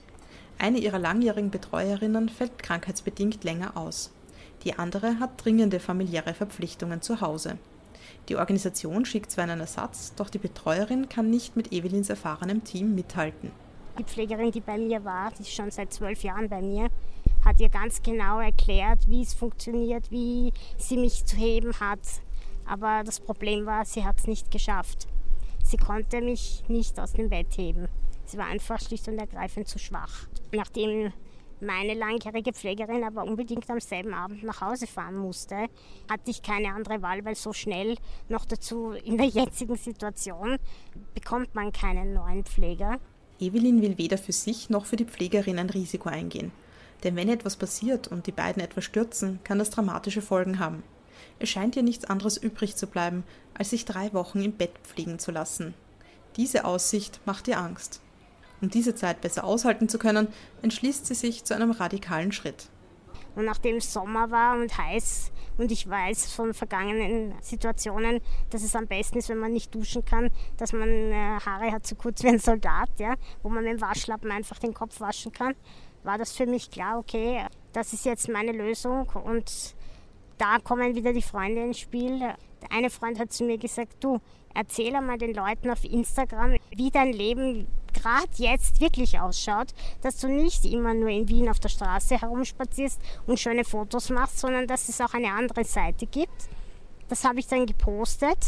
Eine 0.58 0.78
ihrer 0.78 0.98
langjährigen 0.98 1.50
Betreuerinnen 1.50 2.28
fällt 2.28 2.58
krankheitsbedingt 2.58 3.44
länger 3.44 3.76
aus. 3.76 4.12
Die 4.64 4.76
andere 4.76 5.20
hat 5.20 5.44
dringende 5.44 5.78
familiäre 5.78 6.34
Verpflichtungen 6.34 7.00
zu 7.00 7.20
Hause. 7.20 7.58
Die 8.28 8.36
Organisation 8.36 9.04
schickt 9.04 9.30
zwar 9.30 9.44
einen 9.44 9.60
Ersatz, 9.60 10.14
doch 10.16 10.28
die 10.28 10.38
Betreuerin 10.38 11.08
kann 11.08 11.30
nicht 11.30 11.56
mit 11.56 11.72
Evelyns 11.72 12.10
erfahrenem 12.10 12.64
Team 12.64 12.94
mithalten. 12.94 13.52
Die 13.98 14.04
Pflegerin, 14.04 14.50
die 14.50 14.60
bei 14.60 14.78
mir 14.78 15.04
war, 15.04 15.30
die 15.30 15.42
ist 15.42 15.54
schon 15.54 15.70
seit 15.70 15.92
zwölf 15.92 16.22
Jahren 16.22 16.48
bei 16.48 16.60
mir, 16.60 16.88
hat 17.44 17.60
ihr 17.60 17.68
ganz 17.68 18.02
genau 18.02 18.40
erklärt, 18.40 19.08
wie 19.08 19.22
es 19.22 19.34
funktioniert, 19.34 20.10
wie 20.10 20.52
sie 20.76 20.96
mich 20.96 21.24
zu 21.24 21.36
heben 21.36 21.72
hat. 21.80 22.00
Aber 22.68 23.02
das 23.04 23.20
Problem 23.20 23.66
war, 23.66 23.84
sie 23.84 24.04
hat 24.04 24.18
es 24.18 24.26
nicht 24.26 24.50
geschafft. 24.50 25.08
Sie 25.64 25.76
konnte 25.76 26.20
mich 26.20 26.62
nicht 26.68 27.00
aus 27.00 27.12
dem 27.12 27.30
Bett 27.30 27.56
heben. 27.56 27.88
Sie 28.24 28.36
war 28.36 28.46
einfach 28.46 28.80
schlicht 28.80 29.08
und 29.08 29.18
ergreifend 29.18 29.68
zu 29.68 29.78
schwach. 29.78 30.28
Nachdem 30.52 31.12
meine 31.60 31.94
langjährige 31.94 32.52
Pflegerin 32.52 33.02
aber 33.04 33.24
unbedingt 33.24 33.68
am 33.70 33.80
selben 33.80 34.14
Abend 34.14 34.44
nach 34.44 34.60
Hause 34.60 34.86
fahren 34.86 35.16
musste, 35.16 35.66
hatte 36.10 36.30
ich 36.30 36.42
keine 36.42 36.72
andere 36.72 37.02
Wahl, 37.02 37.24
weil 37.24 37.34
so 37.34 37.52
schnell 37.52 37.96
noch 38.28 38.44
dazu 38.44 38.92
in 38.92 39.16
der 39.16 39.26
jetzigen 39.28 39.76
Situation 39.76 40.58
bekommt 41.14 41.54
man 41.54 41.72
keinen 41.72 42.12
neuen 42.12 42.44
Pfleger. 42.44 42.98
Evelyn 43.40 43.82
will 43.82 43.98
weder 43.98 44.18
für 44.18 44.32
sich 44.32 44.68
noch 44.68 44.84
für 44.84 44.96
die 44.96 45.04
Pflegerin 45.04 45.58
ein 45.58 45.70
Risiko 45.70 46.08
eingehen. 46.08 46.52
Denn 47.04 47.16
wenn 47.16 47.28
etwas 47.28 47.56
passiert 47.56 48.08
und 48.08 48.26
die 48.26 48.32
beiden 48.32 48.62
etwas 48.62 48.84
stürzen, 48.84 49.38
kann 49.44 49.58
das 49.58 49.70
dramatische 49.70 50.22
Folgen 50.22 50.58
haben. 50.58 50.82
Es 51.38 51.48
scheint 51.48 51.76
ihr 51.76 51.82
nichts 51.82 52.04
anderes 52.04 52.36
übrig 52.36 52.76
zu 52.76 52.86
bleiben, 52.86 53.24
als 53.54 53.70
sich 53.70 53.84
drei 53.84 54.12
Wochen 54.12 54.42
im 54.42 54.52
Bett 54.52 54.72
pflegen 54.82 55.18
zu 55.18 55.30
lassen. 55.30 55.74
Diese 56.36 56.64
Aussicht 56.64 57.20
macht 57.26 57.48
ihr 57.48 57.58
Angst. 57.58 58.00
Um 58.60 58.70
diese 58.70 58.94
Zeit 58.94 59.20
besser 59.20 59.44
aushalten 59.44 59.88
zu 59.88 59.98
können, 59.98 60.28
entschließt 60.62 61.06
sie 61.06 61.14
sich 61.14 61.44
zu 61.44 61.54
einem 61.54 61.70
radikalen 61.70 62.32
Schritt. 62.32 62.68
Und 63.36 63.44
nachdem 63.44 63.76
es 63.76 63.92
Sommer 63.92 64.30
war 64.32 64.58
und 64.58 64.76
heiß 64.76 65.30
und 65.58 65.70
ich 65.70 65.88
weiß 65.88 66.32
von 66.32 66.54
vergangenen 66.54 67.34
Situationen, 67.40 68.20
dass 68.50 68.62
es 68.62 68.74
am 68.74 68.86
besten 68.86 69.18
ist, 69.18 69.28
wenn 69.28 69.38
man 69.38 69.52
nicht 69.52 69.72
duschen 69.72 70.04
kann, 70.04 70.30
dass 70.56 70.72
man 70.72 70.88
äh, 70.88 71.38
Haare 71.44 71.70
hat 71.70 71.86
so 71.86 71.94
kurz 71.94 72.22
wie 72.24 72.28
ein 72.28 72.40
Soldat, 72.40 72.90
ja, 72.98 73.14
wo 73.42 73.48
man 73.48 73.62
mit 73.62 73.74
dem 73.74 73.80
Waschlappen 73.80 74.30
einfach 74.32 74.58
den 74.58 74.74
Kopf 74.74 75.00
waschen 75.00 75.32
kann, 75.32 75.54
war 76.02 76.18
das 76.18 76.32
für 76.32 76.46
mich 76.46 76.70
klar, 76.70 76.98
okay, 76.98 77.46
das 77.72 77.92
ist 77.92 78.04
jetzt 78.04 78.28
meine 78.28 78.52
Lösung 78.52 79.08
und 79.08 79.76
da 80.38 80.58
kommen 80.58 80.94
wieder 80.94 81.12
die 81.12 81.22
Freunde 81.22 81.62
ins 81.62 81.78
Spiel. 81.78 82.18
Der 82.18 82.72
eine 82.72 82.90
Freund 82.90 83.18
hat 83.18 83.32
zu 83.32 83.44
mir 83.44 83.58
gesagt, 83.58 83.96
du, 84.00 84.20
erzähl 84.54 84.94
einmal 84.94 85.18
den 85.18 85.34
Leuten 85.34 85.70
auf 85.70 85.84
Instagram, 85.84 86.56
wie 86.70 86.90
dein 86.90 87.12
Leben 87.12 87.66
gerade 87.92 88.28
jetzt 88.36 88.80
wirklich 88.80 89.18
ausschaut, 89.18 89.74
dass 90.02 90.18
du 90.18 90.28
nicht 90.28 90.64
immer 90.64 90.94
nur 90.94 91.08
in 91.08 91.28
Wien 91.28 91.48
auf 91.48 91.58
der 91.58 91.68
Straße 91.68 92.20
herumspazierst 92.20 93.00
und 93.26 93.40
schöne 93.40 93.64
Fotos 93.64 94.10
machst, 94.10 94.38
sondern 94.38 94.66
dass 94.66 94.88
es 94.88 95.00
auch 95.00 95.14
eine 95.14 95.32
andere 95.32 95.64
Seite 95.64 96.06
gibt. 96.06 96.48
Das 97.08 97.24
habe 97.24 97.40
ich 97.40 97.46
dann 97.46 97.66
gepostet 97.66 98.38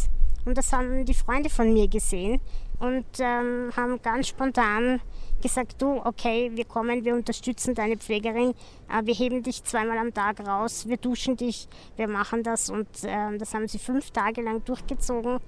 und 0.44 0.56
das 0.56 0.72
haben 0.72 1.04
die 1.04 1.14
Freunde 1.14 1.50
von 1.50 1.72
mir 1.72 1.88
gesehen, 1.88 2.40
und 2.80 3.04
ähm, 3.18 3.70
haben 3.76 4.02
ganz 4.02 4.28
spontan 4.28 5.00
gesagt, 5.40 5.80
du, 5.80 6.00
okay, 6.04 6.50
wir 6.54 6.64
kommen, 6.64 7.04
wir 7.04 7.14
unterstützen 7.14 7.74
deine 7.74 7.96
Pflegerin, 7.96 8.54
äh, 8.88 9.04
wir 9.04 9.14
heben 9.14 9.42
dich 9.42 9.64
zweimal 9.64 9.98
am 9.98 10.12
Tag 10.12 10.46
raus, 10.46 10.86
wir 10.86 10.96
duschen 10.96 11.36
dich, 11.36 11.68
wir 11.96 12.08
machen 12.08 12.42
das 12.42 12.70
und 12.70 12.88
äh, 13.04 13.36
das 13.38 13.54
haben 13.54 13.68
sie 13.68 13.78
fünf 13.78 14.10
Tage 14.10 14.42
lang 14.42 14.64
durchgezogen. 14.64 15.38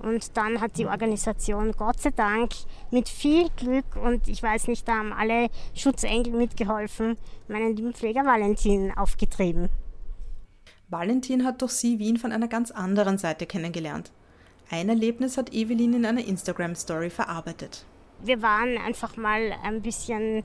Und 0.00 0.36
dann 0.36 0.60
hat 0.60 0.78
die 0.78 0.86
Organisation 0.86 1.72
Gott 1.72 2.00
sei 2.00 2.10
Dank 2.10 2.52
mit 2.92 3.08
viel 3.08 3.48
Glück 3.56 3.96
und 3.96 4.28
ich 4.28 4.42
weiß 4.42 4.68
nicht, 4.68 4.86
da 4.86 4.98
haben 4.98 5.12
alle 5.12 5.48
Schutzengel 5.74 6.32
mitgeholfen, 6.32 7.16
meinen 7.48 7.74
lieben 7.74 7.92
Pfleger 7.92 8.24
Valentin 8.24 8.92
aufgetrieben. 8.96 9.68
Valentin 10.88 11.44
hat 11.44 11.60
durch 11.62 11.72
sie 11.72 11.98
Wien 11.98 12.16
von 12.16 12.32
einer 12.32 12.48
ganz 12.48 12.70
anderen 12.70 13.18
Seite 13.18 13.44
kennengelernt. 13.44 14.12
Ein 14.70 14.88
Erlebnis 14.88 15.36
hat 15.36 15.52
Evelyn 15.52 15.94
in 15.94 16.06
einer 16.06 16.24
Instagram-Story 16.24 17.10
verarbeitet. 17.10 17.84
Wir 18.20 18.42
waren 18.42 18.76
einfach 18.78 19.16
mal 19.16 19.54
ein 19.62 19.80
bisschen 19.80 20.44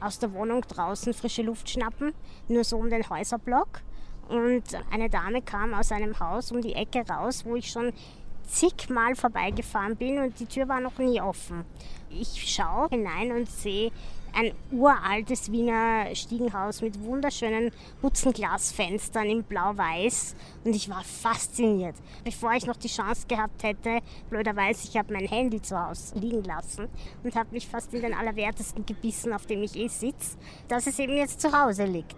aus 0.00 0.18
der 0.18 0.32
Wohnung 0.32 0.62
draußen 0.62 1.14
frische 1.14 1.42
Luft 1.42 1.70
schnappen, 1.70 2.12
nur 2.48 2.64
so 2.64 2.76
um 2.78 2.90
den 2.90 3.08
Häuserblock. 3.08 3.80
Und 4.28 4.64
eine 4.90 5.08
Dame 5.08 5.42
kam 5.42 5.74
aus 5.74 5.92
einem 5.92 6.18
Haus 6.18 6.50
um 6.50 6.60
die 6.60 6.74
Ecke 6.74 7.04
raus, 7.08 7.44
wo 7.44 7.56
ich 7.56 7.70
schon 7.70 7.92
zigmal 8.44 9.14
vorbeigefahren 9.14 9.96
bin 9.96 10.18
und 10.18 10.38
die 10.40 10.46
Tür 10.46 10.68
war 10.68 10.80
noch 10.80 10.98
nie 10.98 11.20
offen. 11.20 11.64
Ich 12.10 12.52
schaue 12.52 12.88
hinein 12.88 13.32
und 13.32 13.48
sehe 13.48 13.92
ein 14.34 14.52
uraltes 14.70 15.50
Wiener 15.52 16.14
Stiegenhaus 16.14 16.80
mit 16.80 17.02
wunderschönen 17.02 17.70
Hutzenglasfenstern 18.02 19.26
in 19.26 19.42
Blau-Weiß 19.42 20.34
und 20.64 20.74
ich 20.74 20.88
war 20.88 21.02
fasziniert. 21.04 21.96
Bevor 22.24 22.52
ich 22.52 22.66
noch 22.66 22.76
die 22.76 22.88
Chance 22.88 23.26
gehabt 23.26 23.62
hätte, 23.62 24.00
blöderweise, 24.30 24.88
ich 24.88 24.96
habe 24.96 25.12
mein 25.12 25.26
Handy 25.26 25.60
zu 25.60 25.78
Hause 25.78 26.18
liegen 26.18 26.44
lassen 26.44 26.88
und 27.22 27.34
habe 27.34 27.50
mich 27.52 27.68
fast 27.68 27.92
in 27.94 28.02
den 28.02 28.14
Allerwertesten 28.14 28.86
gebissen, 28.86 29.32
auf 29.32 29.46
dem 29.46 29.62
ich 29.62 29.76
eh 29.76 29.88
sitze, 29.88 30.36
dass 30.68 30.86
es 30.86 30.98
eben 30.98 31.16
jetzt 31.16 31.40
zu 31.40 31.52
Hause 31.52 31.84
liegt. 31.84 32.16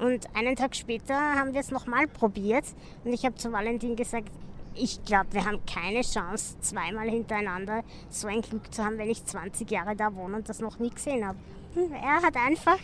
Und 0.00 0.26
einen 0.34 0.56
Tag 0.56 0.74
später 0.74 1.14
haben 1.14 1.52
wir 1.54 1.60
es 1.60 1.70
nochmal 1.70 2.08
probiert 2.08 2.64
und 3.04 3.12
ich 3.12 3.24
habe 3.24 3.36
zu 3.36 3.52
Valentin 3.52 3.96
gesagt, 3.96 4.30
ich 4.76 5.04
glaube, 5.04 5.32
wir 5.32 5.44
haben 5.44 5.60
keine 5.66 6.02
Chance, 6.02 6.58
zweimal 6.60 7.08
hintereinander 7.08 7.82
so 8.10 8.26
ein 8.26 8.42
Glück 8.42 8.72
zu 8.72 8.84
haben, 8.84 8.98
wenn 8.98 9.10
ich 9.10 9.24
20 9.24 9.70
Jahre 9.70 9.94
da 9.94 10.14
wohne 10.14 10.36
und 10.36 10.48
das 10.48 10.60
noch 10.60 10.78
nie 10.78 10.90
gesehen 10.90 11.26
habe. 11.26 11.38
Hm, 11.74 11.92
er 11.92 12.22
hat 12.22 12.36
einfach 12.36 12.78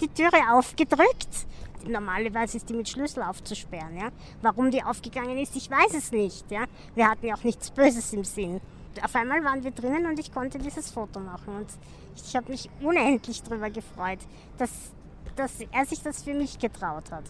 die 0.00 0.08
Türe 0.08 0.38
aufgedrückt. 0.52 1.46
Normalerweise 1.86 2.56
ist 2.56 2.68
die 2.68 2.74
mit 2.74 2.88
Schlüssel 2.88 3.22
aufzusperren. 3.22 3.96
Ja? 3.96 4.10
Warum 4.42 4.70
die 4.70 4.82
aufgegangen 4.82 5.38
ist, 5.38 5.54
ich 5.56 5.70
weiß 5.70 5.94
es 5.94 6.10
nicht. 6.10 6.50
Ja? 6.50 6.64
Wir 6.94 7.08
hatten 7.08 7.26
ja 7.26 7.36
auch 7.36 7.44
nichts 7.44 7.70
Böses 7.70 8.12
im 8.12 8.24
Sinn. 8.24 8.60
Auf 9.02 9.14
einmal 9.14 9.44
waren 9.44 9.62
wir 9.62 9.70
drinnen 9.70 10.06
und 10.06 10.18
ich 10.18 10.32
konnte 10.32 10.58
dieses 10.58 10.90
Foto 10.90 11.20
machen. 11.20 11.54
Und 11.56 11.68
ich 12.16 12.34
habe 12.34 12.50
mich 12.50 12.68
unendlich 12.80 13.42
darüber 13.42 13.70
gefreut, 13.70 14.18
dass, 14.58 14.70
dass 15.36 15.60
er 15.60 15.84
sich 15.84 16.02
das 16.02 16.24
für 16.24 16.34
mich 16.34 16.58
getraut 16.58 17.12
hat. 17.12 17.24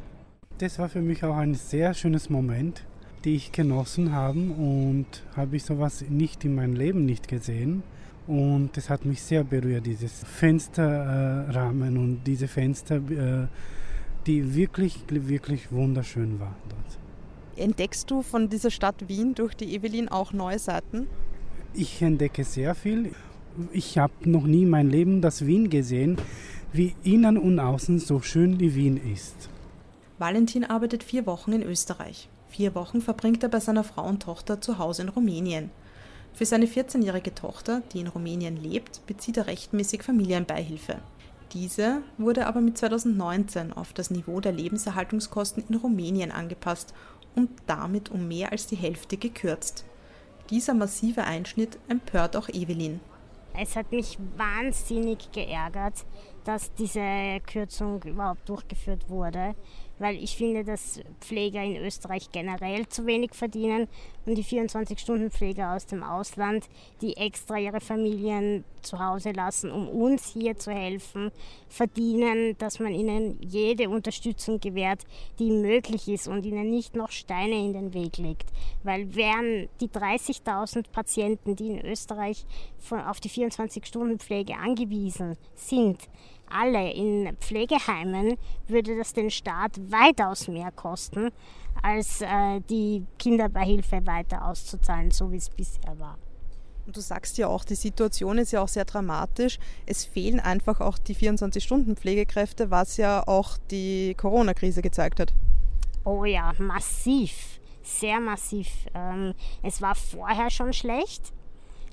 Das 0.58 0.78
war 0.78 0.88
für 0.88 1.02
mich 1.02 1.22
auch 1.22 1.36
ein 1.36 1.54
sehr 1.54 1.92
schönes 1.92 2.30
Moment 2.30 2.86
die 3.26 3.34
ich 3.34 3.50
genossen 3.50 4.12
habe 4.12 4.38
und 4.38 5.06
habe 5.36 5.56
ich 5.56 5.64
sowas 5.64 6.04
nicht 6.08 6.44
in 6.44 6.54
meinem 6.54 6.76
Leben 6.76 7.04
nicht 7.04 7.26
gesehen. 7.26 7.82
Und 8.28 8.70
das 8.76 8.88
hat 8.88 9.04
mich 9.04 9.20
sehr 9.20 9.42
berührt, 9.42 9.84
dieses 9.84 10.22
Fensterrahmen 10.24 11.96
äh, 11.96 11.98
und 11.98 12.20
diese 12.24 12.46
Fenster, 12.46 12.96
äh, 12.96 13.48
die 14.26 14.54
wirklich, 14.54 15.00
wirklich 15.08 15.72
wunderschön 15.72 16.38
waren 16.38 16.54
dort. 16.68 17.58
Entdeckst 17.58 18.10
du 18.10 18.22
von 18.22 18.48
dieser 18.48 18.70
Stadt 18.70 19.08
Wien 19.08 19.34
durch 19.34 19.54
die 19.54 19.74
Evelyn 19.74 20.08
auch 20.08 20.32
neue 20.32 20.60
Seiten? 20.60 21.08
Ich 21.74 22.00
entdecke 22.02 22.44
sehr 22.44 22.76
viel. 22.76 23.12
Ich 23.72 23.98
habe 23.98 24.12
noch 24.24 24.44
nie 24.44 24.62
in 24.62 24.70
meinem 24.70 24.90
Leben 24.90 25.20
das 25.20 25.44
Wien 25.44 25.68
gesehen, 25.68 26.16
wie 26.72 26.94
innen 27.02 27.38
und 27.38 27.58
außen 27.58 27.98
so 27.98 28.20
schön 28.20 28.60
wie 28.60 28.74
Wien 28.76 29.00
ist. 29.12 29.48
Valentin 30.18 30.64
arbeitet 30.64 31.02
vier 31.02 31.26
Wochen 31.26 31.52
in 31.52 31.62
Österreich. 31.62 32.28
Vier 32.56 32.74
Wochen 32.74 33.02
verbringt 33.02 33.42
er 33.42 33.50
bei 33.50 33.60
seiner 33.60 33.84
Frau 33.84 34.08
und 34.08 34.22
Tochter 34.22 34.62
zu 34.62 34.78
Hause 34.78 35.02
in 35.02 35.10
Rumänien. 35.10 35.70
Für 36.32 36.46
seine 36.46 36.64
14-jährige 36.64 37.34
Tochter, 37.34 37.82
die 37.92 38.00
in 38.00 38.06
Rumänien 38.06 38.56
lebt, 38.56 39.04
bezieht 39.06 39.36
er 39.36 39.46
rechtmäßig 39.46 40.02
Familienbeihilfe. 40.02 40.96
Diese 41.52 42.00
wurde 42.16 42.46
aber 42.46 42.62
mit 42.62 42.78
2019 42.78 43.74
auf 43.74 43.92
das 43.92 44.10
Niveau 44.10 44.40
der 44.40 44.52
Lebenserhaltungskosten 44.52 45.64
in 45.68 45.74
Rumänien 45.74 46.32
angepasst 46.32 46.94
und 47.34 47.50
damit 47.66 48.10
um 48.10 48.26
mehr 48.26 48.52
als 48.52 48.66
die 48.66 48.76
Hälfte 48.76 49.18
gekürzt. 49.18 49.84
Dieser 50.48 50.72
massive 50.72 51.24
Einschnitt 51.24 51.78
empört 51.88 52.36
auch 52.38 52.48
Evelyn. 52.48 53.00
Es 53.58 53.76
hat 53.76 53.90
mich 53.90 54.18
wahnsinnig 54.36 55.30
geärgert, 55.32 56.06
dass 56.44 56.72
diese 56.74 57.40
Kürzung 57.46 58.02
überhaupt 58.02 58.48
durchgeführt 58.48 59.08
wurde, 59.08 59.54
weil 59.98 60.22
ich 60.22 60.36
finde, 60.36 60.64
dass 60.64 61.00
Pfleger 61.20 61.62
in 61.62 61.76
Österreich 61.76 62.30
generell 62.32 62.88
zu 62.88 63.06
wenig 63.06 63.34
verdienen 63.34 63.88
und 64.26 64.36
die 64.36 64.44
24-Stunden-Pfleger 64.44 65.74
aus 65.74 65.86
dem 65.86 66.02
Ausland, 66.02 66.68
die 67.00 67.16
extra 67.16 67.58
ihre 67.58 67.80
Familien 67.80 68.64
zu 68.82 68.98
Hause 68.98 69.32
lassen, 69.32 69.70
um 69.70 69.88
uns 69.88 70.32
hier 70.32 70.56
zu 70.56 70.70
helfen, 70.70 71.30
verdienen, 71.68 72.56
dass 72.58 72.78
man 72.78 72.92
ihnen 72.92 73.38
jede 73.40 73.88
Unterstützung 73.88 74.60
gewährt, 74.60 75.04
die 75.38 75.50
möglich 75.50 76.08
ist 76.08 76.28
und 76.28 76.44
ihnen 76.46 76.70
nicht 76.70 76.94
noch 76.94 77.10
Steine 77.10 77.56
in 77.56 77.72
den 77.72 77.94
Weg 77.94 78.16
legt. 78.18 78.50
Weil 78.82 79.14
wären 79.14 79.68
die 79.80 79.88
30.000 79.88 80.90
Patienten, 80.90 81.56
die 81.56 81.68
in 81.68 81.84
Österreich 81.84 82.44
auf 82.90 83.20
die 83.20 83.30
24-Stunden-Pflege 83.30 84.56
angewiesen 84.56 85.36
sind, 85.54 86.08
alle 86.50 86.92
in 86.92 87.36
Pflegeheimen, 87.40 88.36
würde 88.68 88.96
das 88.96 89.12
den 89.12 89.30
Staat 89.30 89.78
weitaus 89.90 90.48
mehr 90.48 90.70
kosten, 90.72 91.30
als 91.82 92.20
äh, 92.20 92.60
die 92.68 93.04
Kinderbeihilfe 93.18 94.06
weiter 94.06 94.44
auszuzahlen, 94.46 95.10
so 95.10 95.30
wie 95.32 95.36
es 95.36 95.50
bisher 95.50 95.98
war. 95.98 96.18
Und 96.86 96.96
du 96.96 97.00
sagst 97.00 97.36
ja 97.36 97.48
auch, 97.48 97.64
die 97.64 97.74
Situation 97.74 98.38
ist 98.38 98.52
ja 98.52 98.62
auch 98.62 98.68
sehr 98.68 98.84
dramatisch. 98.84 99.58
Es 99.86 100.04
fehlen 100.04 100.38
einfach 100.38 100.80
auch 100.80 100.98
die 100.98 101.16
24-Stunden-Pflegekräfte, 101.16 102.70
was 102.70 102.96
ja 102.96 103.26
auch 103.26 103.58
die 103.70 104.14
Corona-Krise 104.16 104.82
gezeigt 104.82 105.18
hat. 105.18 105.34
Oh 106.04 106.24
ja, 106.24 106.52
massiv, 106.58 107.58
sehr 107.82 108.20
massiv. 108.20 108.68
Ähm, 108.94 109.34
es 109.62 109.82
war 109.82 109.96
vorher 109.96 110.50
schon 110.50 110.72
schlecht. 110.72 111.32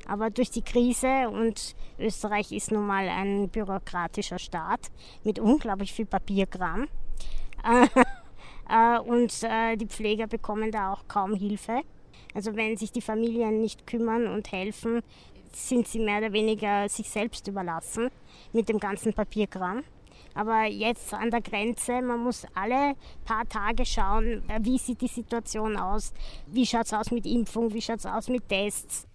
Aber 0.08 0.30
durch 0.30 0.52
die 0.52 0.62
Krise 0.62 1.30
und 1.30 1.76
Österreich 2.00 2.52
ist 2.52 2.72
nun 2.72 2.86
mal 2.86 3.08
ein 3.08 3.50
bürokratischer 3.50 4.40
Staat 4.40 4.92
mit 5.24 5.40
unglaublich 5.40 5.94
viel 5.94 6.06
Papierkram. 6.06 6.88
Äh, 8.70 8.98
und 8.98 9.44
äh, 9.44 9.76
die 9.76 9.88
Pfleger 9.88 10.26
bekommen 10.26 10.72
da 10.72 10.94
auch 10.94 11.06
kaum 11.10 11.36
Hilfe. 11.36 11.82
Also 12.34 12.56
wenn 12.56 12.78
sich 12.78 12.94
die 12.94 13.02
Familien 13.02 13.60
nicht 13.60 13.86
kümmern 13.86 14.28
und 14.28 14.54
helfen, 14.54 15.02
sind 15.52 15.88
sie 15.88 16.00
mehr 16.00 16.20
oder 16.20 16.34
weniger 16.34 16.88
sich 16.90 17.10
selbst 17.10 17.48
überlassen 17.48 18.10
mit 18.54 18.70
dem 18.70 18.80
ganzen 18.80 19.14
Papierkram. 19.14 19.84
Aber 20.34 20.66
jetzt 20.66 21.14
an 21.14 21.30
der 21.30 21.42
Grenze, 21.42 22.02
man 22.02 22.22
muss 22.22 22.46
alle 22.56 22.96
paar 23.24 23.48
Tage 23.48 23.86
schauen, 23.86 24.42
äh, 24.50 24.60
wie 24.62 24.78
sieht 24.78 25.02
die 25.02 25.08
Situation 25.08 25.78
aus, 25.78 26.12
wie 26.48 26.66
schaut 26.66 26.86
es 26.86 26.94
aus 26.94 27.12
mit 27.12 27.26
Impfung, 27.26 27.74
wie 27.74 27.82
schaut 27.82 28.00
es 28.00 28.06
aus 28.06 28.30
mit 28.30 28.48
Tests. 28.50 29.08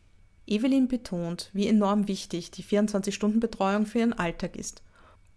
Evelyn 0.48 0.88
betont, 0.88 1.50
wie 1.52 1.68
enorm 1.68 2.08
wichtig 2.08 2.50
die 2.50 2.64
24-Stunden-Betreuung 2.64 3.84
für 3.84 3.98
ihren 3.98 4.14
Alltag 4.14 4.56
ist. 4.56 4.82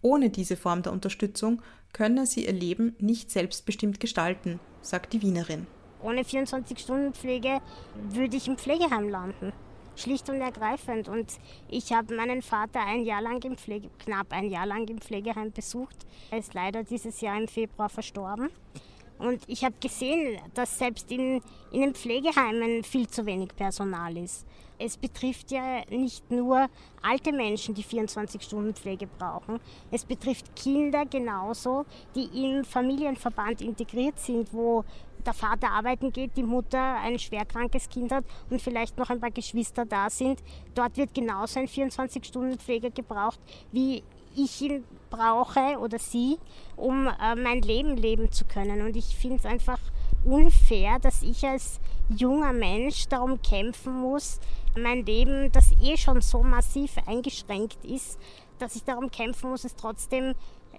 Ohne 0.00 0.30
diese 0.30 0.56
Form 0.56 0.82
der 0.82 0.92
Unterstützung 0.92 1.62
könne 1.92 2.26
sie 2.26 2.46
ihr 2.46 2.52
Leben 2.52 2.96
nicht 2.98 3.30
selbstbestimmt 3.30 4.00
gestalten, 4.00 4.58
sagt 4.80 5.12
die 5.12 5.22
Wienerin. 5.22 5.66
Ohne 6.02 6.22
24-Stunden-Pflege 6.22 7.60
würde 8.10 8.36
ich 8.36 8.48
im 8.48 8.56
Pflegeheim 8.56 9.08
landen. 9.08 9.52
Schlicht 9.94 10.30
und 10.30 10.40
ergreifend. 10.40 11.08
Und 11.08 11.38
ich 11.68 11.92
habe 11.92 12.16
meinen 12.16 12.40
Vater 12.40 12.80
ein 12.80 13.04
Jahr 13.04 13.20
lang 13.20 13.44
im 13.44 13.56
Pflege, 13.56 13.90
knapp 13.98 14.32
ein 14.32 14.48
Jahr 14.50 14.66
lang 14.66 14.88
im 14.88 14.98
Pflegeheim 14.98 15.52
besucht. 15.52 16.06
Er 16.30 16.38
ist 16.38 16.54
leider 16.54 16.82
dieses 16.82 17.20
Jahr 17.20 17.38
im 17.38 17.46
Februar 17.46 17.90
verstorben. 17.90 18.48
Und 19.18 19.42
ich 19.46 19.62
habe 19.62 19.74
gesehen, 19.78 20.40
dass 20.54 20.78
selbst 20.78 21.12
in, 21.12 21.42
in 21.70 21.82
den 21.82 21.94
Pflegeheimen 21.94 22.82
viel 22.82 23.06
zu 23.06 23.26
wenig 23.26 23.54
Personal 23.54 24.16
ist 24.16 24.46
es 24.84 24.96
betrifft 24.96 25.50
ja 25.50 25.82
nicht 25.90 26.30
nur 26.30 26.68
alte 27.02 27.32
Menschen, 27.32 27.74
die 27.74 27.84
24-Stunden-Pflege 27.84 29.06
brauchen. 29.06 29.60
Es 29.90 30.04
betrifft 30.04 30.54
Kinder 30.56 31.06
genauso, 31.06 31.84
die 32.14 32.24
im 32.44 32.64
Familienverband 32.64 33.60
integriert 33.60 34.18
sind, 34.18 34.52
wo 34.52 34.84
der 35.24 35.34
Vater 35.34 35.70
arbeiten 35.70 36.12
geht, 36.12 36.36
die 36.36 36.42
Mutter 36.42 36.96
ein 37.00 37.18
schwerkrankes 37.18 37.88
Kind 37.88 38.10
hat 38.10 38.24
und 38.50 38.60
vielleicht 38.60 38.98
noch 38.98 39.08
ein 39.10 39.20
paar 39.20 39.30
Geschwister 39.30 39.84
da 39.84 40.10
sind. 40.10 40.42
Dort 40.74 40.96
wird 40.96 41.14
genauso 41.14 41.60
ein 41.60 41.68
24-Stunden-Pfleger 41.68 42.90
gebraucht, 42.90 43.38
wie 43.70 44.02
ich 44.34 44.62
ihn 44.62 44.84
brauche 45.10 45.78
oder 45.78 45.98
sie, 45.98 46.38
um 46.76 47.06
äh, 47.06 47.34
mein 47.36 47.60
Leben 47.62 47.96
leben 47.96 48.32
zu 48.32 48.44
können. 48.46 48.82
Und 48.82 48.96
ich 48.96 49.16
finde 49.16 49.36
es 49.36 49.44
einfach 49.44 49.78
unfair, 50.24 50.98
dass 50.98 51.22
ich 51.22 51.44
als 51.44 51.80
junger 52.08 52.52
Mensch 52.52 53.08
darum 53.08 53.40
kämpfen 53.42 54.00
muss, 54.00 54.40
mein 54.76 55.04
Leben, 55.04 55.50
das 55.52 55.72
eh 55.82 55.96
schon 55.96 56.20
so 56.20 56.42
massiv 56.42 56.96
eingeschränkt 57.06 57.84
ist, 57.84 58.18
dass 58.58 58.76
ich 58.76 58.84
darum 58.84 59.10
kämpfen 59.10 59.50
muss, 59.50 59.64
es 59.64 59.76
trotzdem 59.76 60.34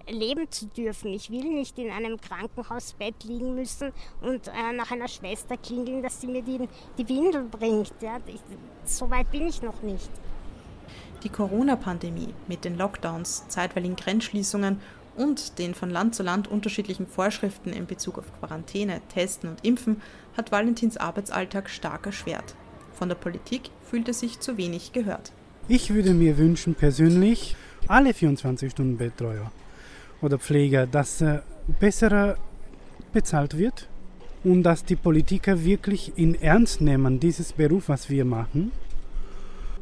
leben 0.08 0.50
zu 0.50 0.66
dürfen. 0.66 1.12
Ich 1.12 1.30
will 1.30 1.44
nicht 1.44 1.78
in 1.78 1.90
einem 1.90 2.20
Krankenhausbett 2.20 3.24
liegen 3.24 3.54
müssen 3.54 3.92
und 4.20 4.48
äh, 4.48 4.72
nach 4.74 4.90
einer 4.90 5.08
Schwester 5.08 5.56
klingeln, 5.56 6.02
dass 6.02 6.20
sie 6.20 6.26
mir 6.26 6.42
die, 6.42 6.68
die 6.98 7.08
Windel 7.08 7.44
bringt. 7.44 7.92
Ja, 8.00 8.18
ich, 8.26 8.40
so 8.84 9.10
weit 9.10 9.30
bin 9.30 9.46
ich 9.48 9.62
noch 9.62 9.82
nicht. 9.82 10.10
Die 11.22 11.28
Corona-Pandemie 11.30 12.34
mit 12.48 12.64
den 12.64 12.76
Lockdowns, 12.76 13.48
zeitweiligen 13.48 13.96
Grenzschließungen 13.96 14.80
und 15.16 15.58
den 15.58 15.74
von 15.74 15.88
Land 15.88 16.14
zu 16.14 16.22
Land 16.22 16.48
unterschiedlichen 16.48 17.06
Vorschriften 17.06 17.72
in 17.72 17.86
Bezug 17.86 18.18
auf 18.18 18.26
Quarantäne, 18.40 19.00
Testen 19.08 19.48
und 19.48 19.64
Impfen 19.64 20.02
hat 20.36 20.52
Valentins 20.52 20.96
Arbeitsalltag 20.96 21.70
stark 21.70 22.06
erschwert. 22.06 22.54
Von 22.92 23.08
der 23.08 23.16
Politik 23.16 23.70
fühlt 23.94 24.08
er 24.08 24.14
sich 24.14 24.40
zu 24.40 24.56
wenig 24.56 24.92
gehört. 24.92 25.30
Ich 25.68 25.94
würde 25.94 26.14
mir 26.14 26.36
wünschen 26.36 26.74
persönlich 26.74 27.54
alle 27.86 28.10
24-Stunden-Betreuer 28.10 29.52
oder 30.20 30.36
Pfleger, 30.36 30.88
dass 30.88 31.20
äh, 31.20 31.38
besser 31.78 32.36
bezahlt 33.12 33.56
wird 33.56 33.88
und 34.42 34.64
dass 34.64 34.84
die 34.84 34.96
Politiker 34.96 35.64
wirklich 35.64 36.10
in 36.16 36.34
Ernst 36.34 36.80
nehmen, 36.80 37.20
dieses 37.20 37.52
Beruf, 37.52 37.88
was 37.88 38.10
wir 38.10 38.24
machen. 38.24 38.72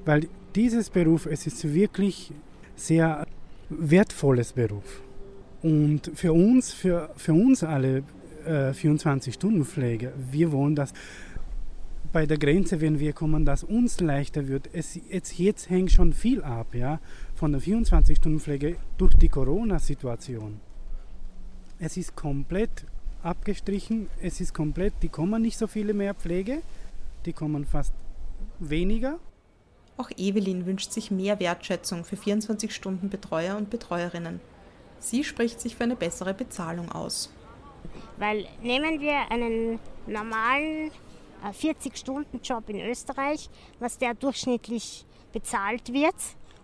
Weil 0.05 0.29
dieses 0.55 0.90
Beruf, 0.90 1.25
es 1.25 1.46
ist 1.46 1.72
wirklich 1.72 2.33
sehr 2.77 3.27
wertvolles 3.70 4.53
Beruf. 4.53 5.01
Und 5.62 6.11
für 6.14 6.35
uns, 6.35 6.70
für, 6.75 7.09
für 7.16 7.33
uns 7.33 7.64
alle 7.64 8.03
äh, 8.44 8.72
24-Stunden-Pflege, 8.72 10.12
wir 10.31 10.53
wollen, 10.53 10.75
dass 10.75 10.92
bei 12.12 12.27
der 12.27 12.38
Grenze, 12.38 12.81
wenn 12.81 12.98
wir 12.98 13.12
kommen, 13.12 13.44
dass 13.44 13.64
uns 13.64 14.01
leichter 14.01 14.46
wird. 14.46 14.68
Es, 14.72 14.98
jetzt, 15.09 15.38
jetzt 15.38 15.70
hängt 15.70 15.90
schon 15.92 16.12
viel 16.12 16.42
ab, 16.42 16.75
ja 16.75 17.01
von 17.42 17.51
der 17.51 17.61
24-Stunden-Pflege 17.61 18.77
durch 18.98 19.14
die 19.14 19.29
Corona-Situation. 19.29 20.61
Es 21.81 21.96
ist 21.96 22.14
komplett 22.14 22.87
abgestrichen, 23.22 24.09
es 24.20 24.40
ist 24.40 24.55
komplett, 24.55 24.94
die 25.03 25.09
kommen 25.09 25.42
nicht 25.42 25.59
so 25.59 25.66
viele 25.66 25.92
mehr 25.92 26.14
Pflege, 26.14 26.62
die 27.27 27.33
kommen 27.33 27.64
fast 27.64 27.92
weniger. 28.61 29.18
Auch 29.96 30.09
Evelyn 30.16 30.66
wünscht 30.66 30.92
sich 30.92 31.11
mehr 31.11 31.40
Wertschätzung 31.40 32.05
für 32.05 32.14
24-Stunden-Betreuer 32.14 33.57
und 33.57 33.70
Betreuerinnen. 33.70 34.38
Sie 35.01 35.25
spricht 35.25 35.61
sich 35.61 35.75
für 35.75 35.83
eine 35.83 35.96
bessere 35.96 36.35
Bezahlung 36.35 36.92
aus. 36.92 37.33
Weil 38.18 38.46
nehmen 38.62 39.01
wir 39.01 39.33
einen 39.33 39.81
normalen 40.07 40.92
40-Stunden-Job 41.50 42.68
äh, 42.68 42.72
in 42.72 42.81
Österreich, 42.90 43.50
was 43.78 43.98
der 43.98 44.14
durchschnittlich 44.14 45.05
bezahlt 45.33 45.92
wird, 45.92 46.14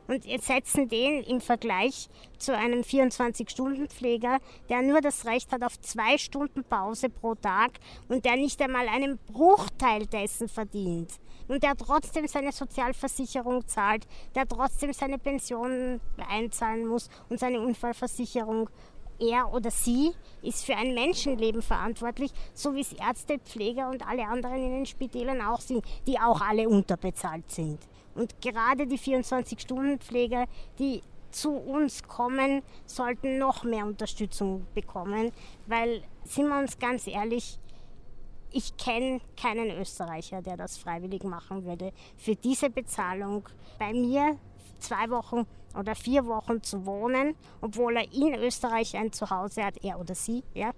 und 0.08 0.24
jetzt 0.24 0.46
setzen 0.46 0.88
den 0.88 1.22
im 1.24 1.40
Vergleich 1.40 2.08
zu 2.38 2.56
einem 2.56 2.80
24-Stunden-Pfleger, 2.80 4.38
der 4.70 4.80
nur 4.80 5.02
das 5.02 5.26
Recht 5.26 5.52
hat 5.52 5.62
auf 5.62 5.78
zwei 5.80 6.16
Stunden 6.16 6.64
Pause 6.64 7.10
pro 7.10 7.34
Tag 7.34 7.72
und 8.08 8.24
der 8.24 8.36
nicht 8.36 8.60
einmal 8.62 8.88
einen 8.88 9.18
Bruchteil 9.18 10.06
dessen 10.06 10.48
verdient 10.48 11.12
und 11.46 11.62
der 11.62 11.76
trotzdem 11.76 12.26
seine 12.26 12.52
Sozialversicherung 12.52 13.66
zahlt, 13.68 14.06
der 14.34 14.48
trotzdem 14.48 14.94
seine 14.94 15.18
Pension 15.18 16.00
einzahlen 16.26 16.86
muss 16.86 17.10
und 17.28 17.38
seine 17.38 17.60
Unfallversicherung 17.60 18.70
er 19.20 19.52
oder 19.52 19.70
sie 19.70 20.12
ist 20.42 20.64
für 20.64 20.76
ein 20.76 20.94
Menschenleben 20.94 21.62
verantwortlich, 21.62 22.30
so 22.54 22.74
wie 22.74 22.80
es 22.80 22.92
Ärzte, 22.92 23.38
Pfleger 23.38 23.90
und 23.90 24.06
alle 24.06 24.26
anderen 24.26 24.56
in 24.56 24.70
den 24.70 24.86
Spitälern 24.86 25.40
auch 25.40 25.60
sind, 25.60 25.84
die 26.06 26.18
auch 26.18 26.40
alle 26.40 26.68
unterbezahlt 26.68 27.50
sind. 27.50 27.78
Und 28.14 28.40
gerade 28.40 28.86
die 28.86 28.98
24-Stunden-Pfleger, 28.98 30.46
die 30.78 31.02
zu 31.30 31.52
uns 31.52 32.02
kommen, 32.02 32.62
sollten 32.86 33.38
noch 33.38 33.64
mehr 33.64 33.84
Unterstützung 33.84 34.66
bekommen, 34.74 35.30
weil, 35.66 36.02
sind 36.24 36.48
wir 36.48 36.58
uns 36.58 36.78
ganz 36.78 37.06
ehrlich, 37.06 37.58
ich 38.50 38.76
kenne 38.76 39.20
keinen 39.36 39.70
Österreicher, 39.78 40.40
der 40.40 40.56
das 40.56 40.78
freiwillig 40.78 41.22
machen 41.22 41.64
würde. 41.64 41.92
Für 42.16 42.34
diese 42.34 42.70
Bezahlung 42.70 43.46
bei 43.78 43.92
mir 43.92 44.38
zwei 44.78 45.10
Wochen 45.10 45.46
oder 45.78 45.94
vier 45.94 46.26
Wochen 46.26 46.62
zu 46.62 46.84
wohnen, 46.84 47.34
obwohl 47.60 47.96
er 47.96 48.12
in 48.12 48.34
Österreich 48.34 48.96
ein 48.96 49.12
Zuhause 49.12 49.64
hat, 49.64 49.82
er 49.82 50.00
oder 50.00 50.14
sie, 50.14 50.42
ja, 50.54 50.72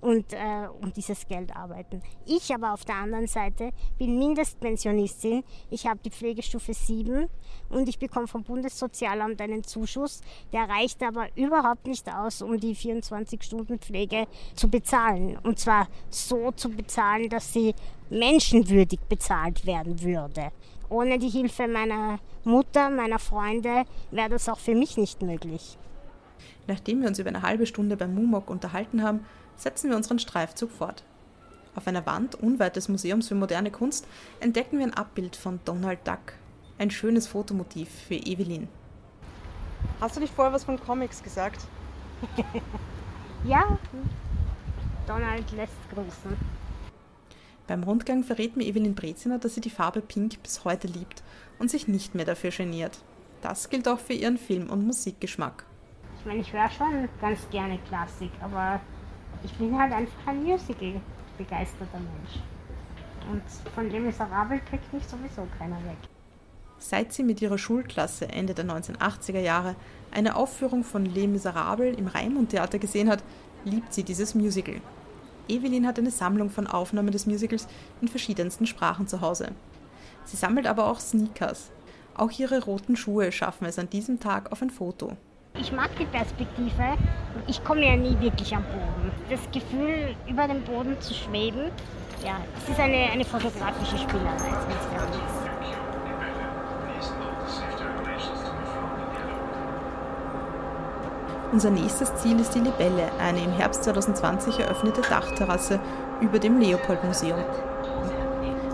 und 0.00 0.32
äh, 0.32 0.68
um 0.80 0.92
dieses 0.92 1.26
Geld 1.26 1.54
arbeiten. 1.56 2.02
Ich 2.26 2.54
aber 2.54 2.72
auf 2.72 2.84
der 2.84 2.96
anderen 2.96 3.26
Seite 3.26 3.72
bin 3.98 4.18
Mindestpensionistin. 4.18 5.42
Ich 5.70 5.86
habe 5.86 6.00
die 6.04 6.10
Pflegestufe 6.10 6.74
7 6.74 7.28
und 7.70 7.88
ich 7.88 7.98
bekomme 7.98 8.26
vom 8.28 8.42
Bundessozialamt 8.42 9.40
einen 9.40 9.64
Zuschuss. 9.64 10.20
Der 10.52 10.68
reicht 10.68 11.02
aber 11.02 11.28
überhaupt 11.36 11.86
nicht 11.86 12.08
aus, 12.12 12.42
um 12.42 12.58
die 12.58 12.76
24-Stunden-Pflege 12.76 14.26
zu 14.54 14.68
bezahlen. 14.68 15.38
Und 15.42 15.58
zwar 15.58 15.88
so 16.10 16.52
zu 16.52 16.70
bezahlen, 16.70 17.28
dass 17.28 17.52
sie 17.52 17.74
menschenwürdig 18.10 19.00
bezahlt 19.08 19.66
werden 19.66 20.00
würde. 20.02 20.52
Ohne 20.88 21.18
die 21.18 21.28
Hilfe 21.28 21.66
meiner 21.68 22.18
Mutter, 22.44 22.90
meiner 22.90 23.18
Freunde 23.18 23.84
wäre 24.10 24.28
das 24.28 24.48
auch 24.48 24.58
für 24.58 24.74
mich 24.74 24.96
nicht 24.96 25.22
möglich. 25.22 25.78
Nachdem 26.66 27.00
wir 27.00 27.08
uns 27.08 27.18
über 27.18 27.28
eine 27.28 27.42
halbe 27.42 27.66
Stunde 27.66 27.96
beim 27.96 28.14
MUMOC 28.14 28.50
unterhalten 28.50 29.02
haben, 29.02 29.24
setzen 29.56 29.90
wir 29.90 29.96
unseren 29.96 30.18
Streifzug 30.18 30.70
fort. 30.70 31.04
Auf 31.74 31.86
einer 31.86 32.06
Wand 32.06 32.34
unweit 32.36 32.76
des 32.76 32.88
Museums 32.88 33.28
für 33.28 33.34
moderne 33.34 33.70
Kunst 33.70 34.06
entdecken 34.40 34.78
wir 34.78 34.86
ein 34.86 34.94
Abbild 34.94 35.36
von 35.36 35.60
Donald 35.64 36.06
Duck. 36.06 36.34
Ein 36.78 36.90
schönes 36.90 37.26
Fotomotiv 37.26 37.88
für 37.90 38.14
Evelyn. 38.14 38.68
Hast 40.00 40.16
du 40.16 40.20
nicht 40.20 40.34
vorher 40.34 40.52
was 40.52 40.64
von 40.64 40.80
Comics 40.80 41.22
gesagt? 41.22 41.66
ja, 43.44 43.78
Donald 45.06 45.50
lässt 45.52 45.74
grüßen. 45.90 46.36
Beim 47.66 47.82
Rundgang 47.82 48.22
verrät 48.22 48.56
mir 48.56 48.64
Evelyn 48.64 48.94
Breziner, 48.94 49.38
dass 49.38 49.54
sie 49.54 49.60
die 49.60 49.70
Farbe 49.70 50.00
Pink 50.00 50.42
bis 50.42 50.64
heute 50.64 50.86
liebt 50.86 51.22
und 51.58 51.70
sich 51.70 51.88
nicht 51.88 52.14
mehr 52.14 52.24
dafür 52.24 52.50
geniert. 52.50 52.98
Das 53.42 53.70
gilt 53.70 53.88
auch 53.88 53.98
für 53.98 54.12
ihren 54.12 54.38
Film- 54.38 54.70
und 54.70 54.86
Musikgeschmack. 54.86 55.64
Ich 56.18 56.26
meine, 56.26 56.40
ich 56.40 56.52
höre 56.52 56.70
schon 56.70 57.08
ganz 57.20 57.40
gerne 57.50 57.78
Klassik, 57.88 58.30
aber 58.40 58.80
ich 59.44 59.52
bin 59.54 59.76
halt 59.78 59.92
einfach 59.92 60.26
ein 60.26 60.42
Musical 60.42 61.00
begeisterter 61.36 61.98
Mensch. 61.98 62.42
Und 63.30 63.42
von 63.74 63.90
Les 63.90 64.00
Miserables 64.00 64.60
kriegt 64.68 64.92
mich 64.92 65.04
sowieso 65.04 65.46
keiner 65.58 65.76
weg. 65.84 65.98
Seit 66.78 67.12
sie 67.12 67.24
mit 67.24 67.42
ihrer 67.42 67.58
Schulklasse 67.58 68.28
Ende 68.28 68.54
der 68.54 68.64
1980er 68.64 69.40
Jahre 69.40 69.74
eine 70.12 70.36
Aufführung 70.36 70.84
von 70.84 71.04
Les 71.04 71.26
Miserables 71.26 71.98
im 71.98 72.06
Raimund 72.06 72.50
Theater 72.50 72.78
gesehen 72.78 73.08
hat, 73.08 73.22
liebt 73.64 73.92
sie 73.92 74.04
dieses 74.04 74.34
Musical. 74.34 74.80
Evelyn 75.48 75.86
hat 75.86 75.98
eine 75.98 76.10
Sammlung 76.10 76.50
von 76.50 76.66
Aufnahmen 76.66 77.10
des 77.10 77.26
Musicals 77.26 77.68
in 78.00 78.08
verschiedensten 78.08 78.66
Sprachen 78.66 79.06
zu 79.06 79.20
Hause. 79.20 79.52
Sie 80.24 80.36
sammelt 80.36 80.66
aber 80.66 80.86
auch 80.86 81.00
Sneakers. 81.00 81.70
Auch 82.14 82.30
ihre 82.32 82.64
roten 82.64 82.96
Schuhe 82.96 83.30
schaffen 83.30 83.66
es 83.66 83.78
an 83.78 83.90
diesem 83.90 84.18
Tag 84.20 84.50
auf 84.50 84.62
ein 84.62 84.70
Foto. 84.70 85.16
Ich 85.58 85.72
mag 85.72 85.90
die 85.98 86.06
Perspektive. 86.06 86.96
Ich 87.46 87.62
komme 87.64 87.86
ja 87.86 87.96
nie 87.96 88.18
wirklich 88.20 88.54
am 88.54 88.64
Boden. 88.64 89.10
Das 89.30 89.40
Gefühl, 89.52 90.14
über 90.28 90.46
dem 90.48 90.62
Boden 90.62 91.00
zu 91.00 91.14
schweben, 91.14 91.70
ja, 92.24 92.40
es 92.58 92.70
ist 92.70 92.80
eine, 92.80 93.10
eine 93.10 93.24
fotografische 93.24 93.98
Spielerei. 93.98 95.45
Unser 101.56 101.70
nächstes 101.70 102.14
Ziel 102.16 102.38
ist 102.38 102.54
die 102.54 102.58
Libelle, 102.58 103.10
eine 103.18 103.42
im 103.42 103.50
Herbst 103.50 103.84
2020 103.84 104.58
eröffnete 104.58 105.00
Dachterrasse 105.00 105.80
über 106.20 106.38
dem 106.38 106.60
Leopold-Museum. 106.60 107.42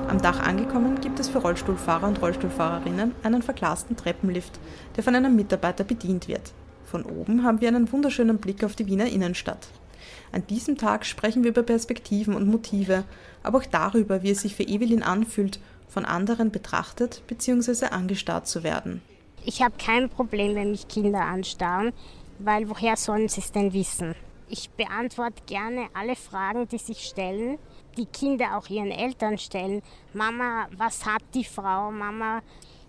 Am 0.08 0.20
Dach 0.20 0.40
angekommen 0.40 1.00
gibt 1.00 1.20
es 1.20 1.28
für 1.28 1.38
Rollstuhlfahrer 1.38 2.08
und 2.08 2.20
Rollstuhlfahrerinnen 2.20 3.14
einen 3.22 3.42
verglasten 3.42 3.96
Treppenlift, 3.96 4.58
der 4.96 5.04
von 5.04 5.14
einem 5.14 5.36
Mitarbeiter 5.36 5.84
bedient 5.84 6.26
wird. 6.26 6.52
Von 6.84 7.04
oben 7.04 7.44
haben 7.44 7.60
wir 7.60 7.68
einen 7.68 7.92
wunderschönen 7.92 8.38
Blick 8.38 8.64
auf 8.64 8.74
die 8.74 8.88
Wiener 8.88 9.06
Innenstadt. 9.06 9.68
An 10.32 10.44
diesem 10.48 10.76
Tag 10.76 11.06
sprechen 11.06 11.44
wir 11.44 11.52
über 11.52 11.62
Perspektiven 11.62 12.34
und 12.34 12.48
Motive, 12.48 13.04
aber 13.44 13.58
auch 13.58 13.66
darüber, 13.66 14.24
wie 14.24 14.32
es 14.32 14.42
sich 14.42 14.56
für 14.56 14.64
Evelyn 14.64 15.04
anfühlt, 15.04 15.60
von 15.86 16.04
anderen 16.04 16.50
betrachtet 16.50 17.22
bzw. 17.28 17.86
angestarrt 17.92 18.48
zu 18.48 18.64
werden. 18.64 19.02
Ich 19.44 19.62
habe 19.62 19.74
kein 19.78 20.08
Problem, 20.08 20.56
wenn 20.56 20.72
mich 20.72 20.88
Kinder 20.88 21.20
anstarren 21.20 21.92
weil 22.44 22.68
woher 22.68 22.96
sollen 22.96 23.28
sie 23.28 23.40
es 23.40 23.52
denn 23.52 23.72
wissen? 23.72 24.14
Ich 24.48 24.70
beantworte 24.70 25.42
gerne 25.46 25.88
alle 25.94 26.16
Fragen, 26.16 26.68
die 26.68 26.78
sich 26.78 27.06
stellen, 27.06 27.58
die 27.96 28.06
Kinder 28.06 28.56
auch 28.56 28.68
ihren 28.68 28.90
Eltern 28.90 29.38
stellen. 29.38 29.82
Mama, 30.12 30.66
was 30.76 31.06
hat 31.06 31.22
die 31.34 31.44
Frau? 31.44 31.90
Mama, 31.90 32.42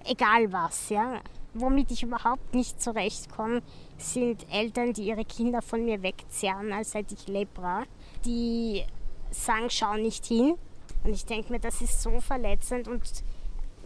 egal 0.05 0.51
was, 0.51 0.89
ja. 0.89 1.21
Womit 1.53 1.91
ich 1.91 2.03
überhaupt 2.03 2.55
nicht 2.55 2.81
zurechtkomme, 2.81 3.61
sind 3.97 4.45
Eltern, 4.51 4.91
die 4.91 5.03
ihre 5.03 5.23
Kinder 5.23 5.61
von 5.61 5.85
mir 5.85 6.01
wegzerren, 6.01 6.73
als 6.73 6.95
hätte 6.95 7.13
ich 7.13 7.27
Lepra. 7.27 7.83
Die 8.25 8.83
sagen, 9.29 9.69
schau 9.69 9.93
nicht 9.95 10.25
hin. 10.25 10.55
Und 11.03 11.13
ich 11.13 11.25
denke 11.25 11.51
mir, 11.51 11.59
das 11.59 11.81
ist 11.81 12.01
so 12.01 12.19
verletzend 12.19 12.87
und 12.87 13.03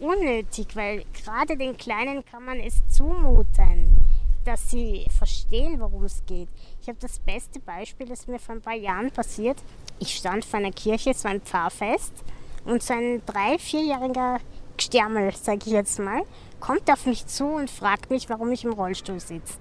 unnötig, 0.00 0.74
weil 0.74 1.04
gerade 1.12 1.56
den 1.56 1.76
Kleinen 1.76 2.24
kann 2.24 2.44
man 2.44 2.58
es 2.58 2.86
zumuten, 2.88 3.97
dass 4.48 4.70
sie 4.70 5.06
verstehen, 5.16 5.78
worum 5.78 6.04
es 6.04 6.24
geht. 6.24 6.48
Ich 6.80 6.88
habe 6.88 6.98
das 6.98 7.18
beste 7.18 7.60
Beispiel, 7.60 8.08
das 8.08 8.26
mir 8.26 8.38
vor 8.38 8.54
ein 8.54 8.62
paar 8.62 8.74
Jahren 8.74 9.10
passiert. 9.10 9.58
Ich 9.98 10.16
stand 10.16 10.42
vor 10.42 10.58
einer 10.58 10.72
Kirche, 10.72 11.10
es 11.10 11.22
war 11.24 11.32
ein 11.32 11.42
Pfarrfest 11.42 12.14
und 12.64 12.82
so 12.82 12.94
ein 12.94 13.20
drei-, 13.26 13.58
vierjähriger 13.58 14.38
Gstärmel, 14.78 15.34
sage 15.36 15.58
ich 15.66 15.72
jetzt 15.72 15.98
mal, 15.98 16.22
kommt 16.60 16.90
auf 16.90 17.04
mich 17.04 17.26
zu 17.26 17.44
und 17.44 17.70
fragt 17.70 18.10
mich, 18.10 18.30
warum 18.30 18.50
ich 18.50 18.64
im 18.64 18.72
Rollstuhl 18.72 19.20
sitze. 19.20 19.58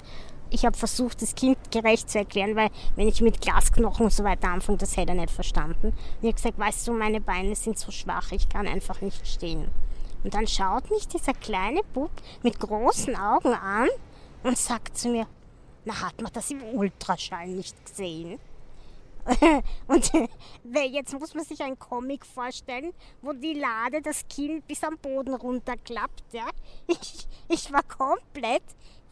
Ich 0.52 0.66
habe 0.66 0.78
versucht, 0.78 1.22
das 1.22 1.36
Kind 1.36 1.58
gerecht 1.70 2.10
zu 2.10 2.20
erklären, 2.20 2.56
weil 2.56 2.70
wenn 2.96 3.10
ich 3.10 3.20
mit 3.20 3.42
Glasknochen 3.42 4.06
und 4.06 4.14
so 4.14 4.24
weiter 4.24 4.48
anfange, 4.48 4.78
das 4.78 4.96
hätte 4.96 5.12
er 5.12 5.16
nicht 5.16 5.32
verstanden. 5.32 5.88
Und 5.88 5.96
ich 6.22 6.28
habe 6.28 6.34
gesagt, 6.34 6.60
weißt 6.60 6.88
du, 6.88 6.94
meine 6.94 7.20
Beine 7.20 7.56
sind 7.56 7.78
so 7.78 7.92
schwach, 7.92 8.32
ich 8.32 8.48
kann 8.48 8.66
einfach 8.66 9.02
nicht 9.02 9.28
stehen. 9.28 9.68
Und 10.24 10.34
dann 10.34 10.48
schaut 10.48 10.90
mich 10.90 11.10
dieser 11.10 11.34
kleine 11.34 11.82
Bub 11.94 12.12
mit 12.42 12.58
großen 12.58 13.18
Augen 13.18 13.54
an 13.54 13.90
und 14.44 14.58
sagt 14.58 14.98
zu 14.98 15.10
mir, 15.10 15.28
na 15.86 16.02
hat 16.02 16.22
man 16.22 16.32
das 16.34 16.52
im 16.52 16.64
Ultraschall 16.64 17.48
nicht 17.48 17.86
gesehen? 17.86 18.40
und 19.88 20.12
jetzt 20.74 21.20
muss 21.20 21.34
man 21.34 21.44
sich 21.44 21.62
einen 21.62 21.78
Comic 21.78 22.26
vorstellen, 22.26 22.94
wo 23.22 23.34
die 23.34 23.54
Lade 23.54 24.02
das 24.02 24.26
Kind 24.28 24.66
bis 24.68 24.84
am 24.84 24.98
Boden 24.98 25.34
runterklappt. 25.34 26.24
Ja? 26.34 26.50
Ich, 26.88 27.28
ich 27.50 27.74
war 27.74 27.84
komplett 27.84 28.64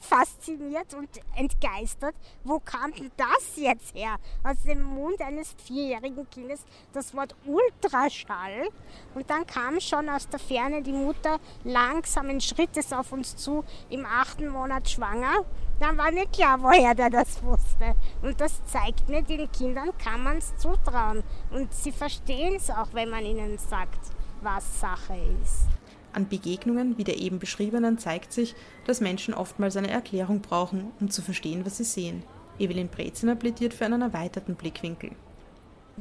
fasziniert 0.06 0.94
und 0.94 1.10
entgeistert. 1.36 2.16
Wo 2.44 2.60
kam 2.60 2.94
denn 2.94 3.12
das 3.18 3.56
jetzt 3.56 3.96
her? 3.96 4.16
Aus 4.44 4.64
dem 4.64 4.84
Mund 4.84 5.20
eines 5.22 5.56
vierjährigen 5.66 6.30
Kindes 6.30 6.64
das 6.94 7.14
Wort 7.14 7.36
Ultraschall. 7.46 8.70
Und 9.14 9.30
dann 9.30 9.46
kam 9.46 9.80
schon 9.80 10.10
aus 10.10 10.28
der 10.30 10.40
Ferne 10.40 10.82
die 10.82 10.94
Mutter 10.94 11.40
langsamen 11.64 12.40
Schrittes 12.40 12.94
auf 12.94 13.12
uns 13.12 13.36
zu, 13.36 13.64
im 13.90 14.06
achten 14.06 14.48
Monat 14.48 14.90
schwanger. 14.90 15.46
Dann 15.80 15.98
war 15.98 16.12
mir 16.12 16.28
klar, 16.28 16.62
woher 16.62 16.96
der 16.96 17.10
das 17.10 17.44
wusste. 17.44 17.96
Und 18.22 18.40
das 18.40 18.66
zeigt 18.66 19.10
mir, 19.10 19.24
den 19.24 19.52
Kindern 19.52 19.92
kann 19.98 20.24
man 20.24 20.38
es 20.38 20.56
zutrauen. 20.58 21.24
Und 21.52 21.74
sie 21.74 21.92
verstehen 21.92 22.56
es 22.56 22.70
auch, 22.70 22.94
wenn 22.94 23.10
man 23.10 23.26
ihnen 23.26 23.58
sagt, 23.58 24.00
was 24.42 24.80
Sache 24.80 25.16
ist. 25.42 25.75
An 26.16 26.30
Begegnungen 26.30 26.98
wie 26.98 27.04
der 27.04 27.20
eben 27.20 27.40
beschriebenen 27.40 27.98
zeigt 27.98 28.32
sich, 28.32 28.56
dass 28.86 29.02
Menschen 29.02 29.34
oftmals 29.34 29.76
eine 29.76 29.90
Erklärung 29.90 30.42
brauchen, 30.42 30.94
um 31.02 31.10
zu 31.10 31.22
verstehen, 31.22 31.66
was 31.66 31.76
sie 31.76 31.84
sehen. 31.84 32.24
Evelyn 32.58 32.88
Breziner 32.88 33.36
plädiert 33.36 33.74
für 33.74 33.84
einen 33.84 34.02
erweiterten 34.02 34.56
Blickwinkel. 34.56 35.12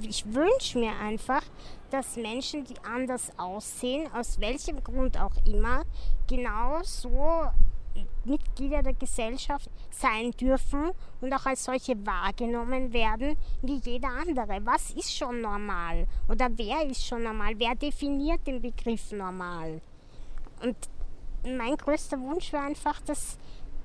Ich 0.00 0.24
wünsche 0.33 0.79
mir 0.79 0.92
einfach, 1.03 1.42
dass 1.90 2.14
Menschen, 2.14 2.62
die 2.62 2.77
anders 2.85 3.33
aussehen, 3.37 4.09
aus 4.12 4.38
welchem 4.38 4.85
Grund 4.85 5.20
auch 5.20 5.35
immer, 5.46 5.83
genauso 6.29 7.50
Mitglieder 8.24 8.83
der 8.83 8.94
Gesellschaft 8.94 9.68
sein 9.90 10.31
dürfen 10.31 10.92
und 11.20 11.33
auch 11.33 11.46
als 11.46 11.64
solche 11.64 11.94
wahrgenommen 12.07 12.92
werden 12.92 13.37
wie 13.62 13.81
jeder 13.85 14.09
andere. 14.09 14.64
Was 14.64 14.90
ist 14.90 15.12
schon 15.16 15.40
normal? 15.40 16.07
Oder 16.29 16.48
wer 16.57 16.87
ist 16.88 17.05
schon 17.05 17.24
normal? 17.24 17.55
Wer 17.57 17.74
definiert 17.74 18.46
den 18.46 18.61
Begriff 18.61 19.11
normal? 19.11 19.81
Und 20.64 20.77
mein 21.44 21.77
größter 21.77 22.18
Wunsch 22.20 22.53
war 22.53 22.64
einfach, 22.64 23.00
dass, 23.03 23.37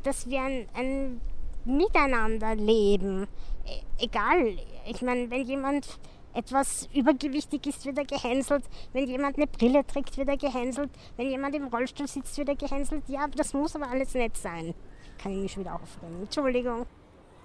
dass 0.04 0.30
wir 0.30 0.42
ein, 0.42 0.68
ein 0.74 1.22
Miteinander 1.66 2.56
leben. 2.56 3.28
E 3.66 4.06
egal, 4.06 4.58
ich 4.88 5.02
meine, 5.02 5.30
wenn 5.30 5.46
jemand 5.46 6.00
etwas 6.34 6.88
übergewichtig 6.94 7.68
ist, 7.68 7.86
wird 7.86 7.98
er 7.98 8.06
gehänselt. 8.06 8.64
Wenn 8.94 9.08
jemand 9.10 9.36
eine 9.38 9.48
Brille 9.48 9.86
trägt, 9.86 10.18
wird 10.18 10.30
er 10.30 10.38
gehänselt. 10.38 10.90
Wenn 11.18 11.30
jemand 11.30 11.56
im 11.56 11.68
Rollstuhl 11.68 12.08
sitzt, 12.08 12.38
wird 12.38 12.50
er 12.50 12.56
gehänselt. 12.56 13.04
Ja, 13.08 13.28
das 13.28 13.54
muss 13.54 13.76
aber 13.76 13.90
alles 13.90 14.14
nett 14.14 14.38
sein. 14.38 14.74
Kann 15.22 15.34
ich 15.34 15.40
mich 15.40 15.58
wieder 15.58 15.76
aufregen. 15.76 16.22
Entschuldigung. 16.22 16.86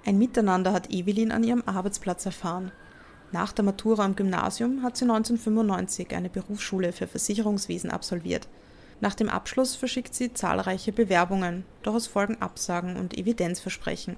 Ein 0.06 0.18
Miteinander 0.18 0.72
hat 0.72 0.90
Evelyn 0.90 1.32
an 1.32 1.42
ihrem 1.42 1.62
Arbeitsplatz 1.66 2.26
erfahren. 2.26 2.70
Nach 3.32 3.52
der 3.52 3.64
Matura 3.64 4.04
am 4.04 4.14
Gymnasium 4.14 4.82
hat 4.82 4.96
sie 4.96 5.06
1995 5.06 6.14
eine 6.14 6.28
Berufsschule 6.28 6.92
für 6.92 7.08
Versicherungswesen 7.08 7.90
absolviert. 7.90 8.46
Nach 9.04 9.14
dem 9.14 9.28
Abschluss 9.28 9.76
verschickt 9.76 10.14
sie 10.14 10.32
zahlreiche 10.32 10.90
Bewerbungen, 10.90 11.66
doch 11.82 11.94
es 11.94 12.06
folgen 12.06 12.40
Absagen 12.40 12.96
und 12.96 13.12
Evidenzversprechen. 13.12 14.16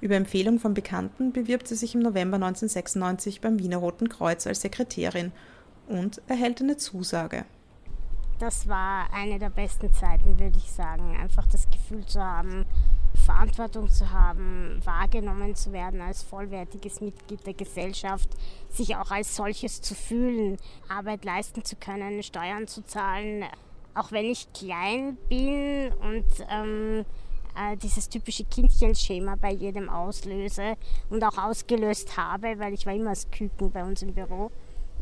Über 0.00 0.16
Empfehlung 0.16 0.58
von 0.58 0.74
Bekannten 0.74 1.30
bewirbt 1.30 1.68
sie 1.68 1.76
sich 1.76 1.94
im 1.94 2.00
November 2.00 2.34
1996 2.34 3.40
beim 3.40 3.60
Wiener 3.60 3.76
Roten 3.76 4.08
Kreuz 4.08 4.48
als 4.48 4.62
Sekretärin 4.62 5.30
und 5.86 6.20
erhält 6.26 6.60
eine 6.60 6.76
Zusage. 6.76 7.44
Das 8.40 8.66
war 8.66 9.06
eine 9.14 9.38
der 9.38 9.50
besten 9.50 9.92
Zeiten, 9.92 10.40
würde 10.40 10.58
ich 10.58 10.72
sagen. 10.72 11.16
Einfach 11.22 11.46
das 11.46 11.70
Gefühl 11.70 12.04
zu 12.04 12.20
haben, 12.20 12.66
Verantwortung 13.24 13.88
zu 13.88 14.10
haben, 14.10 14.80
wahrgenommen 14.84 15.54
zu 15.54 15.72
werden 15.72 16.00
als 16.00 16.24
vollwertiges 16.24 17.00
Mitglied 17.00 17.46
der 17.46 17.54
Gesellschaft, 17.54 18.30
sich 18.70 18.96
auch 18.96 19.12
als 19.12 19.36
solches 19.36 19.82
zu 19.82 19.94
fühlen, 19.94 20.56
Arbeit 20.88 21.24
leisten 21.24 21.64
zu 21.64 21.76
können, 21.76 22.24
Steuern 22.24 22.66
zu 22.66 22.84
zahlen, 22.84 23.44
auch 23.96 24.12
wenn 24.12 24.26
ich 24.26 24.52
klein 24.52 25.16
bin 25.28 25.92
und 25.94 26.24
ähm, 26.50 27.04
äh, 27.56 27.76
dieses 27.76 28.08
typische 28.08 28.44
Kindchenschema 28.44 29.36
bei 29.36 29.52
jedem 29.52 29.88
auslöse 29.88 30.76
und 31.10 31.24
auch 31.24 31.38
ausgelöst 31.38 32.16
habe, 32.16 32.58
weil 32.58 32.74
ich 32.74 32.86
war 32.86 32.94
immer 32.94 33.10
das 33.10 33.30
Küken 33.30 33.70
bei 33.70 33.82
uns 33.82 34.02
im 34.02 34.12
Büro. 34.12 34.50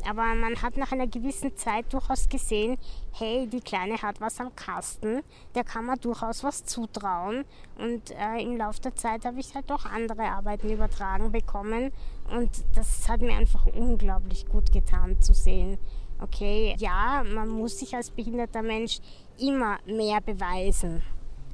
Aber 0.08 0.34
man 0.34 0.60
hat 0.60 0.76
nach 0.76 0.92
einer 0.92 1.06
gewissen 1.06 1.56
Zeit 1.56 1.92
durchaus 1.92 2.28
gesehen, 2.28 2.76
hey, 3.12 3.46
die 3.46 3.60
Kleine 3.60 4.00
hat 4.02 4.20
was 4.20 4.38
am 4.38 4.54
Kasten, 4.54 5.22
der 5.54 5.64
kann 5.64 5.86
man 5.86 5.98
durchaus 5.98 6.44
was 6.44 6.64
zutrauen. 6.64 7.44
Und 7.78 8.10
äh, 8.10 8.42
im 8.42 8.56
Laufe 8.56 8.82
der 8.82 8.94
Zeit 8.96 9.24
habe 9.24 9.40
ich 9.40 9.54
halt 9.54 9.70
auch 9.72 9.86
andere 9.86 10.24
Arbeiten 10.24 10.70
übertragen 10.70 11.32
bekommen. 11.32 11.90
Und 12.30 12.50
das 12.74 13.08
hat 13.08 13.20
mir 13.20 13.34
einfach 13.34 13.66
unglaublich 13.66 14.46
gut 14.46 14.72
getan 14.72 15.20
zu 15.22 15.32
sehen, 15.32 15.78
okay, 16.20 16.74
ja, 16.78 17.22
man 17.24 17.48
muss 17.48 17.78
sich 17.78 17.94
als 17.94 18.10
behinderter 18.10 18.62
Mensch 18.62 19.00
immer 19.38 19.78
mehr 19.86 20.20
beweisen 20.20 21.02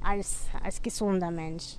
als 0.02 0.46
als 0.62 0.80
gesunder 0.82 1.30
Mensch. 1.30 1.76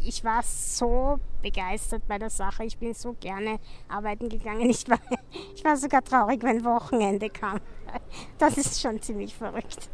Ich 0.00 0.22
war 0.22 0.42
so 0.44 1.18
begeistert 1.42 2.06
bei 2.06 2.18
der 2.18 2.30
Sache. 2.30 2.64
Ich 2.64 2.78
bin 2.78 2.94
so 2.94 3.16
gerne 3.18 3.58
arbeiten 3.88 4.28
gegangen. 4.28 4.70
Ich 4.70 4.88
war, 4.88 5.00
ich 5.54 5.64
war 5.64 5.76
sogar 5.76 6.04
traurig, 6.04 6.42
wenn 6.42 6.64
Wochenende 6.64 7.28
kam. 7.30 7.60
Das 8.38 8.56
ist 8.56 8.80
schon 8.80 9.02
ziemlich 9.02 9.34
verrückt. 9.34 9.90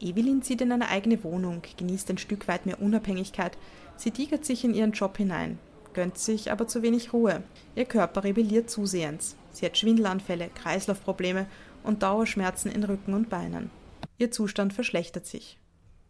Evelyn 0.00 0.42
zieht 0.42 0.60
in 0.60 0.72
eine 0.72 0.88
eigene 0.88 1.22
Wohnung, 1.24 1.62
genießt 1.78 2.10
ein 2.10 2.18
Stück 2.18 2.48
weit 2.48 2.66
mehr 2.66 2.82
Unabhängigkeit. 2.82 3.56
Sie 3.96 4.10
tigert 4.10 4.44
sich 4.44 4.62
in 4.62 4.74
ihren 4.74 4.92
Job 4.92 5.16
hinein, 5.16 5.58
gönnt 5.94 6.18
sich 6.18 6.52
aber 6.52 6.68
zu 6.68 6.82
wenig 6.82 7.14
Ruhe. 7.14 7.42
Ihr 7.74 7.86
Körper 7.86 8.24
rebelliert 8.24 8.68
zusehends. 8.68 9.36
Sie 9.56 9.64
hat 9.64 9.78
Schwindelanfälle, 9.78 10.50
Kreislaufprobleme 10.50 11.46
und 11.82 12.02
Dauerschmerzen 12.02 12.70
in 12.70 12.84
Rücken 12.84 13.14
und 13.14 13.30
Beinen. 13.30 13.70
Ihr 14.18 14.30
Zustand 14.30 14.74
verschlechtert 14.74 15.24
sich. 15.24 15.58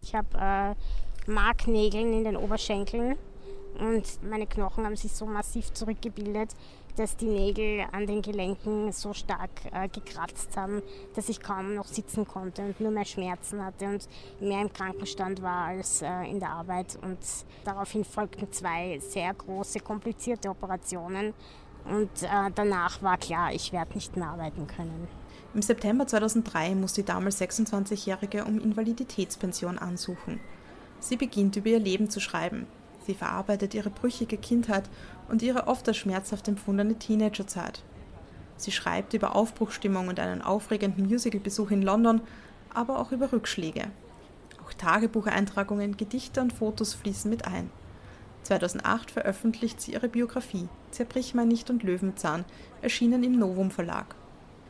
Ich 0.02 0.16
habe 0.16 0.36
äh, 0.36 1.30
Marknägeln 1.30 2.12
in 2.12 2.24
den 2.24 2.36
Oberschenkeln 2.36 3.16
und 3.78 4.04
meine 4.28 4.48
Knochen 4.48 4.84
haben 4.84 4.96
sich 4.96 5.12
so 5.12 5.26
massiv 5.26 5.72
zurückgebildet, 5.72 6.56
dass 6.96 7.16
die 7.16 7.26
Nägel 7.26 7.86
an 7.92 8.08
den 8.08 8.20
Gelenken 8.20 8.90
so 8.90 9.12
stark 9.12 9.50
äh, 9.70 9.88
gekratzt 9.88 10.56
haben, 10.56 10.82
dass 11.14 11.28
ich 11.28 11.40
kaum 11.40 11.76
noch 11.76 11.86
sitzen 11.86 12.26
konnte 12.26 12.62
und 12.62 12.80
nur 12.80 12.90
mehr 12.90 13.04
Schmerzen 13.04 13.64
hatte 13.64 13.84
und 13.84 14.08
mehr 14.40 14.62
im 14.62 14.72
Krankenstand 14.72 15.40
war 15.40 15.66
als 15.66 16.02
äh, 16.02 16.08
in 16.24 16.40
der 16.40 16.50
Arbeit. 16.50 16.98
Und 17.00 17.18
daraufhin 17.64 18.04
folgten 18.04 18.50
zwei 18.50 18.98
sehr 18.98 19.32
große, 19.34 19.80
komplizierte 19.80 20.48
Operationen, 20.48 21.32
und 21.88 22.22
äh, 22.22 22.50
danach 22.54 23.02
war 23.02 23.16
klar, 23.16 23.52
ich 23.52 23.72
werde 23.72 23.94
nicht 23.94 24.16
mehr 24.16 24.28
arbeiten 24.28 24.66
können. 24.66 25.08
Im 25.54 25.62
September 25.62 26.06
2003 26.06 26.74
muss 26.74 26.92
die 26.92 27.04
damals 27.04 27.40
26-Jährige 27.40 28.44
um 28.44 28.60
Invaliditätspension 28.60 29.78
ansuchen. 29.78 30.40
Sie 31.00 31.16
beginnt 31.16 31.56
über 31.56 31.68
ihr 31.68 31.78
Leben 31.78 32.10
zu 32.10 32.20
schreiben. 32.20 32.66
Sie 33.06 33.14
verarbeitet 33.14 33.74
ihre 33.74 33.90
brüchige 33.90 34.36
Kindheit 34.36 34.84
und 35.28 35.42
ihre 35.42 35.68
oft 35.68 35.86
als 35.88 35.96
schmerzhaft 35.96 36.48
empfundene 36.48 36.98
Teenagerzeit. 36.98 37.82
Sie 38.56 38.72
schreibt 38.72 39.14
über 39.14 39.36
Aufbruchstimmung 39.36 40.08
und 40.08 40.18
einen 40.18 40.42
aufregenden 40.42 41.06
Musicalbesuch 41.06 41.70
in 41.70 41.82
London, 41.82 42.20
aber 42.74 42.98
auch 42.98 43.12
über 43.12 43.32
Rückschläge. 43.32 43.84
Auch 44.64 44.72
Tagebucheintragungen, 44.72 45.96
Gedichte 45.96 46.40
und 46.40 46.52
Fotos 46.52 46.94
fließen 46.94 47.30
mit 47.30 47.46
ein. 47.46 47.70
2008 48.46 49.10
veröffentlicht 49.10 49.80
sie 49.80 49.94
ihre 49.94 50.08
Biografie 50.08 50.68
Zerbrich 50.92 51.34
mein 51.34 51.48
nicht 51.48 51.68
und 51.68 51.82
Löwenzahn, 51.82 52.44
erschienen 52.80 53.24
im 53.24 53.38
Novum 53.38 53.72
Verlag. 53.72 54.14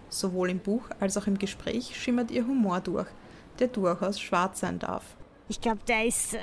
Sowohl 0.08 0.50
im 0.50 0.60
Buch 0.60 0.88
als 0.98 1.18
auch 1.18 1.26
im 1.26 1.38
Gespräch 1.38 1.94
schimmert 1.94 2.30
ihr 2.30 2.46
Humor 2.46 2.80
durch, 2.80 3.08
der 3.58 3.68
durchaus 3.68 4.18
schwarz 4.18 4.60
sein 4.60 4.78
darf. 4.78 5.04
Ich 5.48 5.60
glaube, 5.60 5.78
der 5.86 6.04
ist 6.04 6.34
äh, 6.34 6.38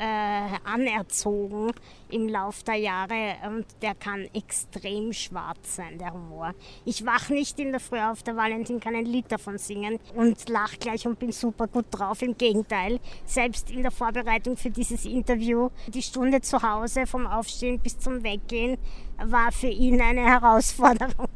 anerzogen 0.64 1.74
im 2.10 2.30
Lauf 2.30 2.64
der 2.64 2.76
Jahre 2.76 3.36
und 3.47 3.66
der 3.82 3.95
kann 3.95 4.30
extrem 4.34 5.12
schwarz 5.12 5.76
sein, 5.76 5.97
der 5.97 6.14
Humor. 6.14 6.54
Ich 6.86 7.06
wach 7.06 7.28
nicht 7.28 7.60
in 7.60 7.72
der 7.72 7.82
Früh 7.82 7.99
auf, 7.99 8.24
der 8.24 8.38
Valentin 8.38 8.80
kann 8.80 8.95
ein 8.95 9.06
Lied 9.06 9.30
davon 9.30 9.58
singen 9.58 9.99
und 10.16 10.47
lach 10.47 10.80
gleich 10.80 11.06
und 11.06 11.20
bin 11.20 11.34
super 11.34 11.68
gut 11.68 11.88
drauf. 11.91 12.22
Im 12.22 12.38
Gegenteil, 12.38 13.01
selbst 13.26 13.72
in 13.72 13.82
der 13.82 13.91
Vorbereitung 13.91 14.56
für 14.56 14.70
dieses 14.70 15.04
Interview, 15.04 15.70
die 15.88 16.01
Stunde 16.01 16.39
zu 16.39 16.64
Hause 16.64 17.06
vom 17.06 17.28
Aufstehen 17.28 17.80
bis 17.80 17.99
zum 17.99 18.24
Weggehen, 18.24 18.78
war 19.18 19.51
für 19.51 19.68
ihn 19.68 20.01
eine 20.01 20.22
Herausforderung. 20.22 21.28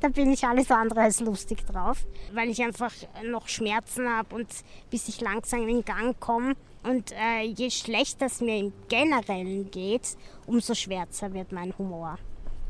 Da 0.00 0.08
bin 0.08 0.32
ich 0.32 0.44
alles 0.44 0.70
andere 0.70 1.00
als 1.00 1.20
lustig 1.20 1.66
drauf, 1.66 2.06
weil 2.32 2.50
ich 2.50 2.62
einfach 2.62 2.92
noch 3.24 3.48
Schmerzen 3.48 4.08
habe 4.08 4.34
und 4.34 4.48
bis 4.90 5.08
ich 5.08 5.20
langsam 5.20 5.66
in 5.66 5.84
Gang 5.84 6.18
komme. 6.20 6.56
Und 6.82 7.12
äh, 7.12 7.42
je 7.42 7.70
schlechter 7.70 8.26
es 8.26 8.40
mir 8.40 8.58
im 8.58 8.72
Generellen 8.88 9.70
geht, 9.70 10.16
umso 10.46 10.74
schwärzer 10.74 11.32
wird 11.34 11.52
mein 11.52 11.76
Humor. 11.76 12.18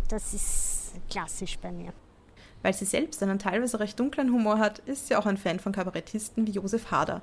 Das 0.08 0.34
ist 0.34 0.92
klassisch 1.08 1.58
bei 1.58 1.70
mir. 1.70 1.92
Weil 2.62 2.74
sie 2.74 2.84
selbst 2.84 3.22
einen 3.22 3.38
teilweise 3.38 3.78
recht 3.80 3.98
dunklen 3.98 4.32
Humor 4.32 4.58
hat, 4.58 4.80
ist 4.80 5.06
sie 5.06 5.16
auch 5.16 5.26
ein 5.26 5.36
Fan 5.36 5.60
von 5.60 5.72
Kabarettisten 5.72 6.46
wie 6.46 6.52
Josef 6.52 6.90
Hader. 6.90 7.22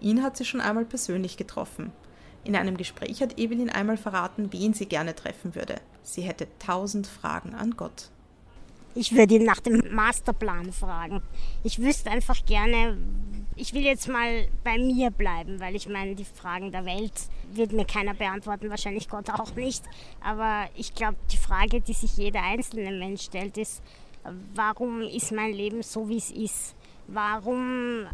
Ihn 0.00 0.22
hat 0.22 0.36
sie 0.36 0.44
schon 0.44 0.60
einmal 0.60 0.84
persönlich 0.84 1.36
getroffen. 1.36 1.92
In 2.44 2.54
einem 2.56 2.76
Gespräch 2.76 3.20
hat 3.20 3.38
Evelyn 3.38 3.68
einmal 3.68 3.96
verraten, 3.96 4.52
wen 4.52 4.72
sie 4.72 4.86
gerne 4.86 5.14
treffen 5.14 5.54
würde. 5.54 5.80
Sie 6.02 6.22
hätte 6.22 6.46
tausend 6.58 7.06
Fragen 7.06 7.54
an 7.54 7.76
Gott. 7.76 8.10
Ich 8.94 9.14
würde 9.14 9.34
ihn 9.34 9.44
nach 9.44 9.60
dem 9.60 9.94
Masterplan 9.94 10.72
fragen. 10.72 11.22
Ich 11.62 11.78
wüsste 11.80 12.10
einfach 12.10 12.44
gerne, 12.46 12.96
ich 13.58 13.74
will 13.74 13.82
jetzt 13.82 14.08
mal 14.08 14.46
bei 14.62 14.78
mir 14.78 15.10
bleiben, 15.10 15.58
weil 15.60 15.74
ich 15.74 15.88
meine, 15.88 16.14
die 16.14 16.24
Fragen 16.24 16.70
der 16.70 16.84
Welt 16.84 17.12
wird 17.52 17.72
mir 17.72 17.84
keiner 17.84 18.14
beantworten, 18.14 18.70
wahrscheinlich 18.70 19.08
Gott 19.08 19.30
auch 19.30 19.54
nicht. 19.56 19.84
Aber 20.20 20.68
ich 20.76 20.94
glaube, 20.94 21.16
die 21.32 21.36
Frage, 21.36 21.80
die 21.80 21.92
sich 21.92 22.16
jeder 22.16 22.42
einzelne 22.42 22.92
Mensch 22.92 23.22
stellt, 23.22 23.58
ist, 23.58 23.82
warum 24.54 25.02
ist 25.02 25.32
mein 25.32 25.52
Leben 25.52 25.82
so, 25.82 26.08
wie 26.08 26.18
es 26.18 26.30
ist? 26.30 26.76
Warum 27.08 28.06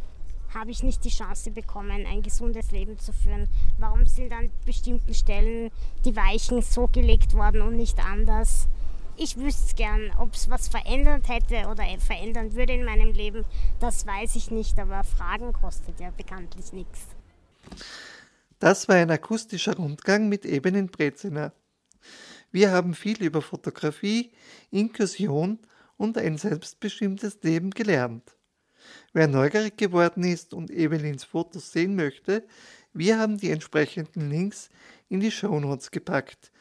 habe 0.54 0.70
ich 0.70 0.82
nicht 0.82 1.04
die 1.04 1.10
Chance 1.10 1.50
bekommen, 1.50 2.06
ein 2.06 2.22
gesundes 2.22 2.70
Leben 2.70 2.98
zu 2.98 3.12
führen? 3.12 3.48
Warum 3.78 4.06
sind 4.06 4.32
an 4.32 4.50
bestimmten 4.64 5.12
Stellen 5.12 5.70
die 6.04 6.16
Weichen 6.16 6.62
so 6.62 6.86
gelegt 6.86 7.34
worden 7.34 7.60
und 7.60 7.76
nicht 7.76 7.98
anders? 7.98 8.68
Ich 9.16 9.36
wüsste 9.36 9.74
gern, 9.74 10.10
ob 10.18 10.34
es 10.34 10.50
was 10.50 10.68
verändert 10.68 11.28
hätte 11.28 11.68
oder 11.68 11.84
verändern 11.98 12.54
würde 12.54 12.72
in 12.72 12.84
meinem 12.84 13.12
Leben. 13.12 13.44
Das 13.80 14.06
weiß 14.06 14.36
ich 14.36 14.50
nicht, 14.50 14.78
aber 14.78 15.04
Fragen 15.04 15.52
kostet 15.52 16.00
ja 16.00 16.10
bekanntlich 16.16 16.72
nichts. 16.72 17.06
Das 18.58 18.88
war 18.88 18.96
ein 18.96 19.10
akustischer 19.10 19.76
Rundgang 19.76 20.28
mit 20.28 20.44
Ebenen 20.44 20.86
Brezina. 20.88 21.52
Wir 22.50 22.70
haben 22.70 22.94
viel 22.94 23.22
über 23.22 23.42
Fotografie, 23.42 24.32
Inklusion 24.70 25.58
und 25.96 26.16
ein 26.18 26.38
selbstbestimmtes 26.38 27.38
Leben 27.42 27.70
gelernt. 27.70 28.36
Wer 29.12 29.28
neugierig 29.28 29.76
geworden 29.76 30.24
ist 30.24 30.54
und 30.54 30.70
Evelins 30.70 31.24
Fotos 31.24 31.72
sehen 31.72 31.96
möchte, 31.96 32.46
wir 32.92 33.18
haben 33.18 33.38
die 33.38 33.50
entsprechenden 33.50 34.30
Links 34.30 34.70
in 35.08 35.20
die 35.20 35.30
Shownotes 35.30 35.90
gepackt. 35.90 36.52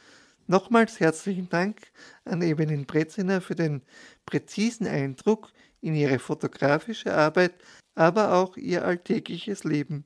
Nochmals 0.48 1.00
herzlichen 1.00 1.50
Dank 1.50 1.92
an 2.26 2.42
Evelyn 2.42 2.86
Breziner 2.86 3.40
für 3.40 3.56
den 3.56 3.82
präzisen 4.26 4.88
Eindruck 4.88 5.52
in 5.82 5.96
ihre 5.96 6.20
fotografische 6.20 7.14
Arbeit, 7.14 7.54
aber 7.96 8.34
auch 8.34 8.58
ihr 8.58 8.86
alltägliches 8.86 9.64
Leben. 9.64 10.06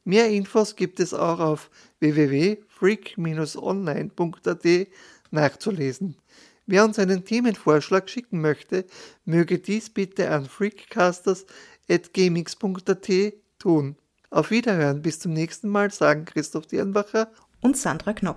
Mehr 0.05 0.29
Infos 0.29 0.77
gibt 0.77 1.01
es 1.01 1.13
auch 1.13 1.39
auf 1.39 1.71
www.freak-online.at 2.01 4.89
nachzulesen. 5.31 6.17
Wer 6.67 6.85
uns 6.85 6.99
einen 6.99 7.25
Themenvorschlag 7.25 8.11
schicken 8.11 8.43
möchte, 8.43 8.85
möge 9.25 9.59
dies 9.59 9.89
bitte 9.89 10.31
an 10.31 10.45
freakcasters.gmx.at 10.45 13.09
tun. 13.59 13.97
Auf 14.31 14.51
Wiederhören, 14.51 15.01
bis 15.01 15.19
zum 15.19 15.33
nächsten 15.33 15.71
Mal, 15.71 15.91
sagen 15.91 16.27
Christoph 16.27 16.67
Dirnbacher 16.67 17.33
und 17.63 17.79
Sandra 17.79 18.13
Knopp. 18.13 18.37